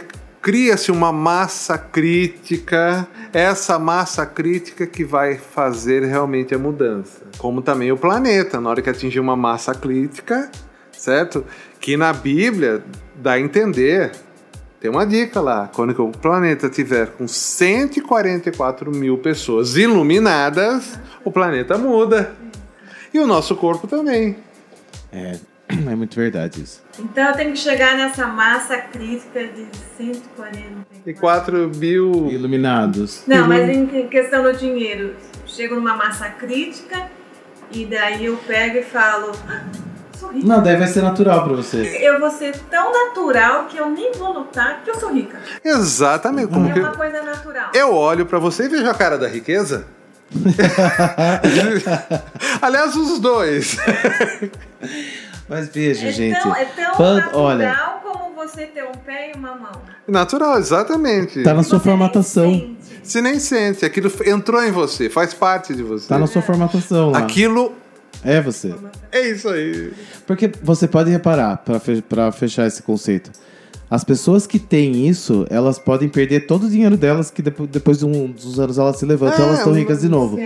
cria-se 0.48 0.94
uma 0.94 1.12
massa 1.12 1.78
crítica, 1.78 3.06
essa 3.34 3.78
massa 3.78 4.26
crítica 4.26 4.88
que 4.88 5.04
vai 5.04 5.36
fazer 5.36 6.06
realmente 6.06 6.56
a 6.56 6.58
mudança. 6.58 7.22
Como 7.38 7.62
também 7.62 7.92
o 7.92 7.98
planeta, 7.98 8.62
na 8.62 8.70
hora 8.70 8.82
que 8.82 8.90
atingir 8.90 9.20
uma 9.20 9.36
massa 9.36 9.76
crítica, 9.76 10.50
certo? 10.94 11.44
Que 11.82 11.98
na 11.98 12.14
Bíblia 12.14 12.82
dá 13.14 13.34
a 13.34 13.40
entender 13.42 14.12
tem 14.80 14.90
uma 14.90 15.06
dica 15.06 15.42
lá. 15.42 15.70
Quando 15.76 15.92
o 16.02 16.12
planeta 16.12 16.70
tiver 16.70 17.08
com 17.08 17.28
144 17.28 18.90
mil 18.90 19.18
pessoas 19.18 19.76
iluminadas, 19.76 20.98
o 21.26 21.32
planeta 21.32 21.78
muda. 21.78 22.34
E 23.14 23.20
o 23.20 23.28
nosso 23.28 23.54
corpo 23.54 23.86
também. 23.86 24.38
É, 25.12 25.38
é 25.69 25.95
muito 25.95 26.15
verdade 26.15 26.62
isso. 26.62 26.82
Então 26.99 27.30
eu 27.30 27.34
tenho 27.34 27.51
que 27.51 27.60
chegar 27.60 27.95
nessa 27.95 28.27
massa 28.27 28.77
crítica 28.77 29.47
de 29.47 29.67
144 29.97 31.71
mil 31.75 32.30
iluminados. 32.32 33.23
Não, 33.27 33.47
mas 33.47 33.69
em 33.69 34.08
questão 34.08 34.43
do 34.43 34.53
dinheiro, 34.53 35.15
chego 35.45 35.75
numa 35.75 35.95
massa 35.95 36.30
crítica 36.30 37.10
e 37.71 37.86
daí 37.86 38.25
eu 38.25 38.38
pego 38.47 38.77
e 38.77 38.84
falo 38.84 39.32
sou 40.17 40.32
rica. 40.32 40.47
Não, 40.47 40.62
deve 40.62 40.88
ser 40.88 41.01
natural 41.01 41.43
pra 41.43 41.53
você. 41.53 41.97
Eu 42.01 42.19
vou 42.19 42.32
ser 42.32 42.58
tão 42.69 42.91
natural 42.91 43.65
que 43.65 43.77
eu 43.77 43.89
nem 43.89 44.12
vou 44.13 44.34
notar 44.34 44.82
que 44.84 44.89
eu 44.89 44.95
sou 44.95 45.13
rica. 45.13 45.38
Exatamente. 45.63 46.47
Como 46.47 46.67
é 46.67 46.73
que... 46.73 46.80
uma 46.80 46.95
coisa 46.95 47.21
natural. 47.21 47.69
Eu 47.73 47.93
olho 47.93 48.25
para 48.25 48.39
você 48.39 48.65
e 48.65 48.69
vejo 48.69 48.89
a 48.89 48.93
cara 48.93 49.17
da 49.17 49.27
riqueza. 49.27 49.86
Aliás, 52.62 52.95
os 52.95 53.19
dois. 53.19 53.77
Mas 55.50 55.70
veja, 55.70 56.08
é 56.08 56.12
gente. 56.12 56.42
Tão, 56.42 56.56
é 56.56 56.66
tão 56.66 56.92
quando, 56.96 57.16
natural 57.22 57.44
olha, 57.46 57.76
como 58.04 58.36
você 58.36 58.66
ter 58.66 58.84
um 58.84 58.92
pé 58.92 59.32
e 59.34 59.38
uma 59.38 59.56
mão. 59.56 59.82
Natural, 60.08 60.58
exatamente. 60.60 61.42
Tá 61.44 61.54
na 61.54 61.64
sua 61.64 61.80
Você 61.80 61.86
formatação. 61.86 62.46
nem 62.52 62.78
sente. 62.82 63.00
Você 63.04 63.22
nem 63.22 63.40
sente, 63.40 63.86
aquilo 63.86 64.12
entrou 64.26 64.62
em 64.64 64.72
você, 64.72 65.10
faz 65.10 65.34
parte 65.34 65.74
de 65.74 65.82
você. 65.84 66.08
Tá 66.08 66.18
na 66.20 66.28
sua 66.28 66.42
formatação 66.42 67.12
lá. 67.12 67.20
Aquilo 67.20 67.74
É 68.24 68.42
você. 68.42 68.74
é 69.12 69.22
isso 69.30 69.48
aí. 69.50 69.94
Porque 70.26 70.52
você 70.62 70.88
pode 70.88 71.10
reparar, 71.10 71.64
pra 72.10 72.32
fechar 72.32 72.68
esse 72.68 72.84
conceito, 72.84 73.32
as 73.89 74.04
pessoas 74.04 74.45
que 74.45 74.60
têm 74.60 75.08
isso, 75.08 75.45
elas 75.50 75.80
podem 75.80 76.10
perder 76.10 76.41
todo 76.47 76.65
o 76.65 76.69
dinheiro 76.69 76.97
delas, 76.97 77.32
que 77.32 77.41
depo- 77.41 77.65
depois 77.67 78.00
de 78.00 78.06
um- 78.06 78.28
dos 78.32 78.60
anos 78.60 78.78
elas 78.78 78.97
se 78.97 79.06
levantam, 79.06 79.39
É, 79.39 79.47
elas 79.47 79.58
estão 79.60 79.73
ricas 79.73 80.02
de 80.02 80.10
novo. 80.10 80.38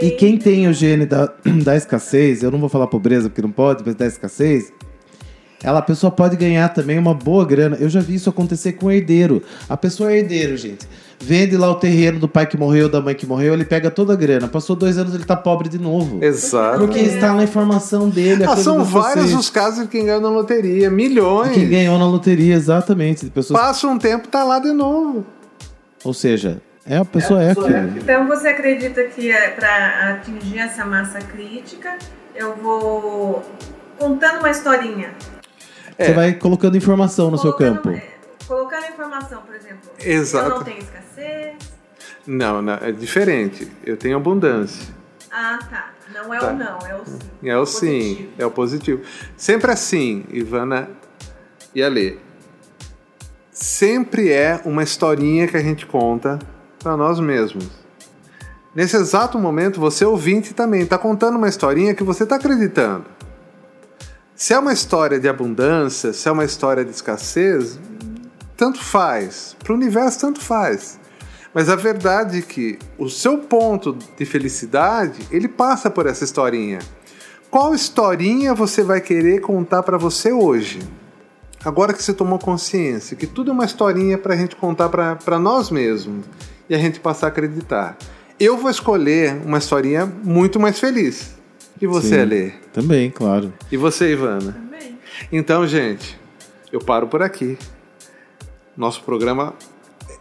E 0.00 0.10
quem 0.12 0.36
tem 0.36 0.68
o 0.68 0.72
gene 0.72 1.04
da, 1.06 1.32
da 1.64 1.76
escassez, 1.76 2.42
eu 2.42 2.50
não 2.50 2.58
vou 2.60 2.68
falar 2.68 2.86
pobreza 2.86 3.28
porque 3.28 3.42
não 3.42 3.50
pode, 3.50 3.82
mas 3.84 3.94
da 3.96 4.06
escassez, 4.06 4.72
ela, 5.62 5.78
a 5.78 5.82
pessoa 5.82 6.10
pode 6.10 6.36
ganhar 6.36 6.68
também 6.68 6.98
uma 6.98 7.14
boa 7.14 7.44
grana. 7.44 7.76
Eu 7.80 7.88
já 7.88 8.00
vi 8.00 8.14
isso 8.16 8.28
acontecer 8.28 8.72
com 8.72 8.90
herdeiro. 8.92 9.42
A 9.68 9.76
pessoa 9.76 10.12
é 10.12 10.18
herdeiro, 10.18 10.56
gente. 10.56 10.86
Vende 11.20 11.56
lá 11.56 11.70
o 11.70 11.74
terreno 11.76 12.18
do 12.18 12.28
pai 12.28 12.46
que 12.46 12.56
morreu, 12.56 12.88
da 12.88 13.00
mãe 13.00 13.14
que 13.14 13.24
morreu, 13.26 13.54
ele 13.54 13.64
pega 13.64 13.90
toda 13.90 14.12
a 14.12 14.16
grana. 14.16 14.46
Passou 14.48 14.76
dois 14.76 14.98
anos, 14.98 15.14
ele 15.14 15.24
tá 15.24 15.34
pobre 15.36 15.68
de 15.68 15.78
novo. 15.78 16.22
Exato. 16.22 16.78
Porque 16.80 16.98
está 16.98 17.32
na 17.32 17.44
informação 17.44 18.08
dele. 18.10 18.42
a 18.44 18.46
Ah, 18.46 18.48
coisa 18.54 18.62
são 18.62 18.78
de 18.82 18.88
você. 18.90 18.98
vários 18.98 19.32
os 19.34 19.48
casos 19.48 19.82
de 19.84 19.88
quem 19.88 20.04
ganhou 20.04 20.20
na 20.20 20.28
loteria, 20.28 20.90
milhões. 20.90 21.52
Quem 21.52 21.68
ganhou 21.68 21.98
na 21.98 22.06
loteria, 22.06 22.54
exatamente. 22.54 23.24
De 23.24 23.30
pessoas... 23.30 23.58
Passa 23.58 23.86
um 23.88 23.96
tempo, 23.98 24.28
tá 24.28 24.44
lá 24.44 24.58
de 24.58 24.72
novo. 24.72 25.24
Ou 26.04 26.12
seja, 26.12 26.60
é 26.86 26.98
a 26.98 27.04
pessoa 27.04 27.42
é, 27.42 27.52
aquilo. 27.52 27.68
Então 27.96 28.26
você 28.26 28.48
acredita 28.48 29.02
que 29.04 29.32
para 29.56 30.10
atingir 30.20 30.58
essa 30.58 30.84
massa 30.84 31.18
crítica, 31.20 31.96
eu 32.36 32.54
vou 32.56 33.42
contando 33.98 34.40
uma 34.40 34.50
historinha. 34.50 35.10
É. 35.96 36.06
Você 36.06 36.12
vai 36.12 36.32
colocando 36.34 36.76
informação 36.76 37.30
no 37.30 37.38
seu 37.38 37.52
colocando- 37.52 37.82
campo. 37.82 38.13
É, 38.44 38.46
Colocando 38.46 38.86
informação, 38.86 39.42
por 39.42 39.54
exemplo. 39.54 39.90
Exato. 39.98 40.50
Eu 40.50 40.54
não 40.56 40.64
tenho 40.64 40.78
escassez. 40.78 41.56
Não, 42.26 42.62
não, 42.62 42.74
é 42.74 42.92
diferente. 42.92 43.70
Eu 43.84 43.96
tenho 43.96 44.16
abundância. 44.16 44.94
Ah, 45.30 45.58
tá. 45.70 45.90
Não 46.12 46.32
é 46.32 46.38
Tá. 46.38 46.50
o 46.52 46.56
não, 46.56 46.78
é 46.86 46.94
o 46.94 47.04
sim. 47.04 47.18
É 47.42 47.56
o 47.58 47.66
sim, 47.66 47.88
Positivo. 48.14 48.32
é 48.38 48.46
o 48.46 48.50
positivo. 48.50 49.02
Sempre 49.36 49.70
assim, 49.72 50.24
Ivana 50.30 50.88
e 51.74 51.82
Ale. 51.82 52.20
Sempre 53.50 54.30
é 54.30 54.60
uma 54.64 54.82
historinha 54.82 55.46
que 55.46 55.56
a 55.56 55.62
gente 55.62 55.86
conta 55.86 56.38
para 56.78 56.96
nós 56.96 57.18
mesmos. 57.20 57.68
Nesse 58.74 58.96
exato 58.96 59.38
momento, 59.38 59.80
você 59.80 60.04
ouvinte 60.04 60.52
também 60.52 60.82
está 60.82 60.98
contando 60.98 61.36
uma 61.36 61.48
historinha 61.48 61.94
que 61.94 62.02
você 62.02 62.24
está 62.24 62.36
acreditando. 62.36 63.04
Se 64.34 64.52
é 64.52 64.58
uma 64.58 64.72
história 64.72 65.20
de 65.20 65.28
abundância, 65.28 66.12
se 66.12 66.28
é 66.28 66.32
uma 66.32 66.44
história 66.44 66.84
de 66.84 66.90
escassez, 66.90 67.78
tanto 68.64 68.82
faz. 68.82 69.54
Para 69.62 69.74
o 69.74 69.76
universo, 69.76 70.20
tanto 70.20 70.40
faz. 70.40 70.98
Mas 71.52 71.68
a 71.68 71.76
verdade 71.76 72.38
é 72.38 72.42
que 72.42 72.78
o 72.96 73.10
seu 73.10 73.36
ponto 73.36 73.94
de 74.16 74.24
felicidade, 74.24 75.20
ele 75.30 75.48
passa 75.48 75.90
por 75.90 76.06
essa 76.06 76.24
historinha. 76.24 76.78
Qual 77.50 77.74
historinha 77.74 78.54
você 78.54 78.82
vai 78.82 79.02
querer 79.02 79.42
contar 79.42 79.82
para 79.82 79.98
você 79.98 80.32
hoje? 80.32 80.78
Agora 81.62 81.92
que 81.92 82.02
você 82.02 82.14
tomou 82.14 82.38
consciência 82.38 83.14
que 83.14 83.26
tudo 83.26 83.50
é 83.50 83.52
uma 83.52 83.66
historinha 83.66 84.16
para 84.16 84.32
a 84.32 84.36
gente 84.36 84.56
contar 84.56 84.88
para 84.88 85.38
nós 85.38 85.70
mesmos 85.70 86.24
e 86.66 86.74
a 86.74 86.78
gente 86.78 87.00
passar 87.00 87.26
a 87.26 87.28
acreditar. 87.28 87.98
Eu 88.40 88.56
vou 88.56 88.70
escolher 88.70 89.42
uma 89.44 89.58
historinha 89.58 90.06
muito 90.06 90.58
mais 90.58 90.80
feliz. 90.80 91.34
E 91.82 91.86
você, 91.86 92.14
Sim. 92.14 92.20
Alê? 92.20 92.52
Também, 92.72 93.10
claro. 93.10 93.52
E 93.70 93.76
você, 93.76 94.12
Ivana? 94.12 94.52
Também. 94.52 94.98
Então, 95.30 95.66
gente, 95.66 96.18
eu 96.72 96.80
paro 96.80 97.06
por 97.06 97.22
aqui. 97.22 97.58
Nosso 98.76 99.02
programa 99.02 99.54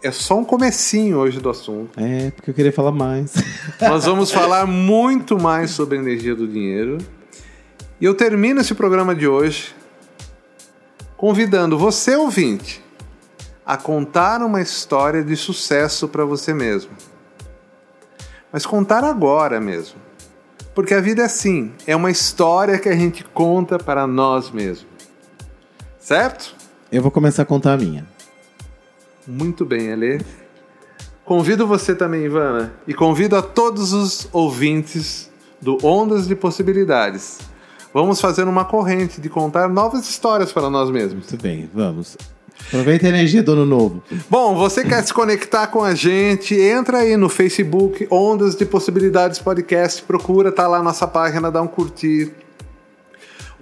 é 0.01 0.11
só 0.11 0.37
um 0.37 0.45
comecinho 0.45 1.17
hoje 1.17 1.39
do 1.39 1.49
assunto. 1.49 1.99
É, 1.99 2.31
porque 2.31 2.49
eu 2.49 2.53
queria 2.53 2.71
falar 2.71 2.91
mais. 2.91 3.33
Nós 3.81 4.05
vamos 4.05 4.31
falar 4.31 4.65
muito 4.67 5.39
mais 5.39 5.71
sobre 5.71 5.97
a 5.97 6.01
energia 6.01 6.35
do 6.35 6.47
dinheiro. 6.47 6.97
E 7.99 8.05
eu 8.05 8.13
termino 8.13 8.61
esse 8.61 8.75
programa 8.75 9.15
de 9.15 9.27
hoje 9.27 9.73
convidando 11.15 11.77
você, 11.77 12.15
ouvinte, 12.17 12.83
a 13.65 13.77
contar 13.77 14.41
uma 14.41 14.61
história 14.61 15.23
de 15.23 15.35
sucesso 15.37 16.07
para 16.07 16.25
você 16.25 16.53
mesmo. 16.53 16.91
Mas 18.51 18.65
contar 18.65 19.03
agora 19.03 19.59
mesmo. 19.59 19.95
Porque 20.75 20.93
a 20.93 20.99
vida 20.99 21.21
é 21.21 21.25
assim, 21.25 21.71
é 21.87 21.95
uma 21.95 22.11
história 22.11 22.77
que 22.77 22.89
a 22.89 22.95
gente 22.95 23.23
conta 23.23 23.77
para 23.79 24.05
nós 24.05 24.51
mesmos. 24.51 24.87
Certo? 25.97 26.53
Eu 26.91 27.01
vou 27.01 27.09
começar 27.09 27.43
a 27.43 27.45
contar 27.45 27.73
a 27.73 27.77
minha. 27.77 28.12
Muito 29.27 29.65
bem, 29.65 29.91
Alê. 29.91 30.19
Convido 31.25 31.65
você 31.65 31.95
também, 31.95 32.25
Ivana, 32.25 32.73
e 32.85 32.93
convido 32.93 33.35
a 33.37 33.41
todos 33.41 33.93
os 33.93 34.27
ouvintes 34.33 35.31
do 35.61 35.77
Ondas 35.85 36.27
de 36.27 36.35
Possibilidades. 36.35 37.39
Vamos 37.93 38.19
fazer 38.19 38.43
uma 38.43 38.65
corrente 38.65 39.21
de 39.21 39.29
contar 39.29 39.69
novas 39.69 40.09
histórias 40.09 40.51
para 40.51 40.69
nós 40.69 40.89
mesmos. 40.89 41.29
Muito 41.29 41.41
bem, 41.41 41.69
vamos. 41.73 42.17
Aproveita 42.67 43.05
a 43.05 43.09
energia 43.09 43.41
do 43.41 43.53
ano 43.53 43.65
novo. 43.65 44.03
Bom, 44.29 44.55
você 44.55 44.83
quer 44.83 45.01
se 45.03 45.13
conectar 45.13 45.67
com 45.67 45.83
a 45.83 45.93
gente? 45.95 46.55
Entra 46.55 46.99
aí 46.99 47.15
no 47.15 47.29
Facebook 47.29 48.07
Ondas 48.11 48.55
de 48.55 48.65
Possibilidades 48.65 49.39
Podcast, 49.39 50.01
procura, 50.03 50.51
tá 50.51 50.67
lá 50.67 50.81
nossa 50.81 51.07
página, 51.07 51.51
dá 51.51 51.61
um 51.61 51.67
curtir. 51.67 52.33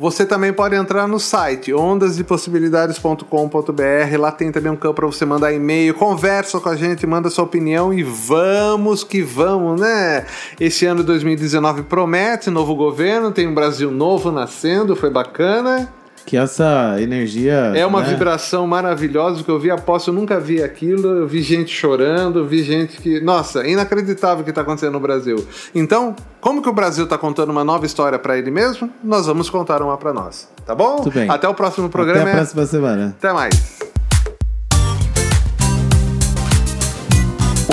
Você 0.02 0.26
também 0.26 0.52
pode 0.52 0.76
entrar 0.76 1.08
no 1.08 1.20
site 1.20 1.72
ondasdepossibilidades.com.br. 1.72 4.18
Lá 4.20 4.32
tem 4.32 4.52
também 4.52 4.72
um 4.72 4.76
campo 4.76 4.96
para 4.96 5.06
você 5.06 5.24
mandar 5.26 5.54
e-mail, 5.54 5.94
conversa 5.94 6.60
com 6.60 6.70
a 6.70 6.76
gente, 6.76 7.06
manda 7.06 7.30
sua 7.30 7.44
opinião 7.44 7.94
e 7.94 8.02
vamos 8.02 9.04
que 9.04 9.22
vamos, 9.22 9.80
né? 9.80 10.26
Esse 10.60 10.88
ano 10.88 11.04
2019 11.04 11.84
promete 11.84 12.50
novo 12.50 12.74
governo, 12.74 13.32
tem 13.32 13.48
um 13.48 13.54
Brasil 13.54 13.92
novo 13.92 14.32
nascendo, 14.32 14.96
foi 14.96 15.12
bacana. 15.12 16.01
Que 16.26 16.38
essa 16.38 16.96
energia. 17.00 17.74
É 17.76 17.86
uma 17.86 18.02
né? 18.02 18.10
vibração 18.10 18.66
maravilhosa 18.68 19.44
que 19.44 19.50
eu 19.50 19.60
vi 19.60 19.72
aposto, 19.72 20.10
eu 20.10 20.14
nunca 20.14 20.40
vi 20.40 20.62
aquilo. 20.62 21.08
Eu 21.08 21.28
vi 21.28 21.42
gente 21.42 21.74
chorando, 21.74 22.46
vi 22.46 22.64
gente 22.64 22.98
que. 22.98 23.20
Nossa, 23.20 23.62
é 23.62 23.72
inacreditável 23.72 24.42
o 24.42 24.44
que 24.44 24.52
está 24.52 24.62
acontecendo 24.62 24.94
no 24.94 25.00
Brasil. 25.00 25.46
Então, 25.74 26.16
como 26.40 26.62
que 26.62 26.70
o 26.70 26.74
Brasil 26.74 27.04
está 27.04 27.18
contando 27.18 27.50
uma 27.50 27.64
nova 27.64 27.86
história 27.86 28.18
para 28.18 28.38
ele 28.38 28.52
mesmo? 28.52 28.90
Nós 29.04 29.26
vamos 29.26 29.50
contar 29.50 29.82
uma 29.82 29.98
para 29.98 30.14
nós. 30.14 30.48
Tá 30.66 30.76
bom? 30.76 30.98
Tudo 30.98 31.14
bem. 31.14 31.30
Até 31.30 31.48
o 31.48 31.54
próximo 31.54 31.90
programa. 31.90 32.22
Até 32.22 32.32
a 32.32 32.36
próxima 32.36 32.66
semana. 32.66 33.16
Até 33.18 33.34
mais. 33.34 33.80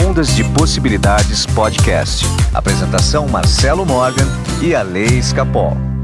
Ondas 0.07 0.35
de 0.35 0.45
Possibilidades 0.45 1.45
Podcast. 1.47 2.25
Apresentação 2.55 3.27
Marcelo 3.29 3.85
Morgan 3.85 4.27
e 4.63 4.75
a 4.75 4.83
Lei 4.83 5.19
Escapol. 5.19 5.98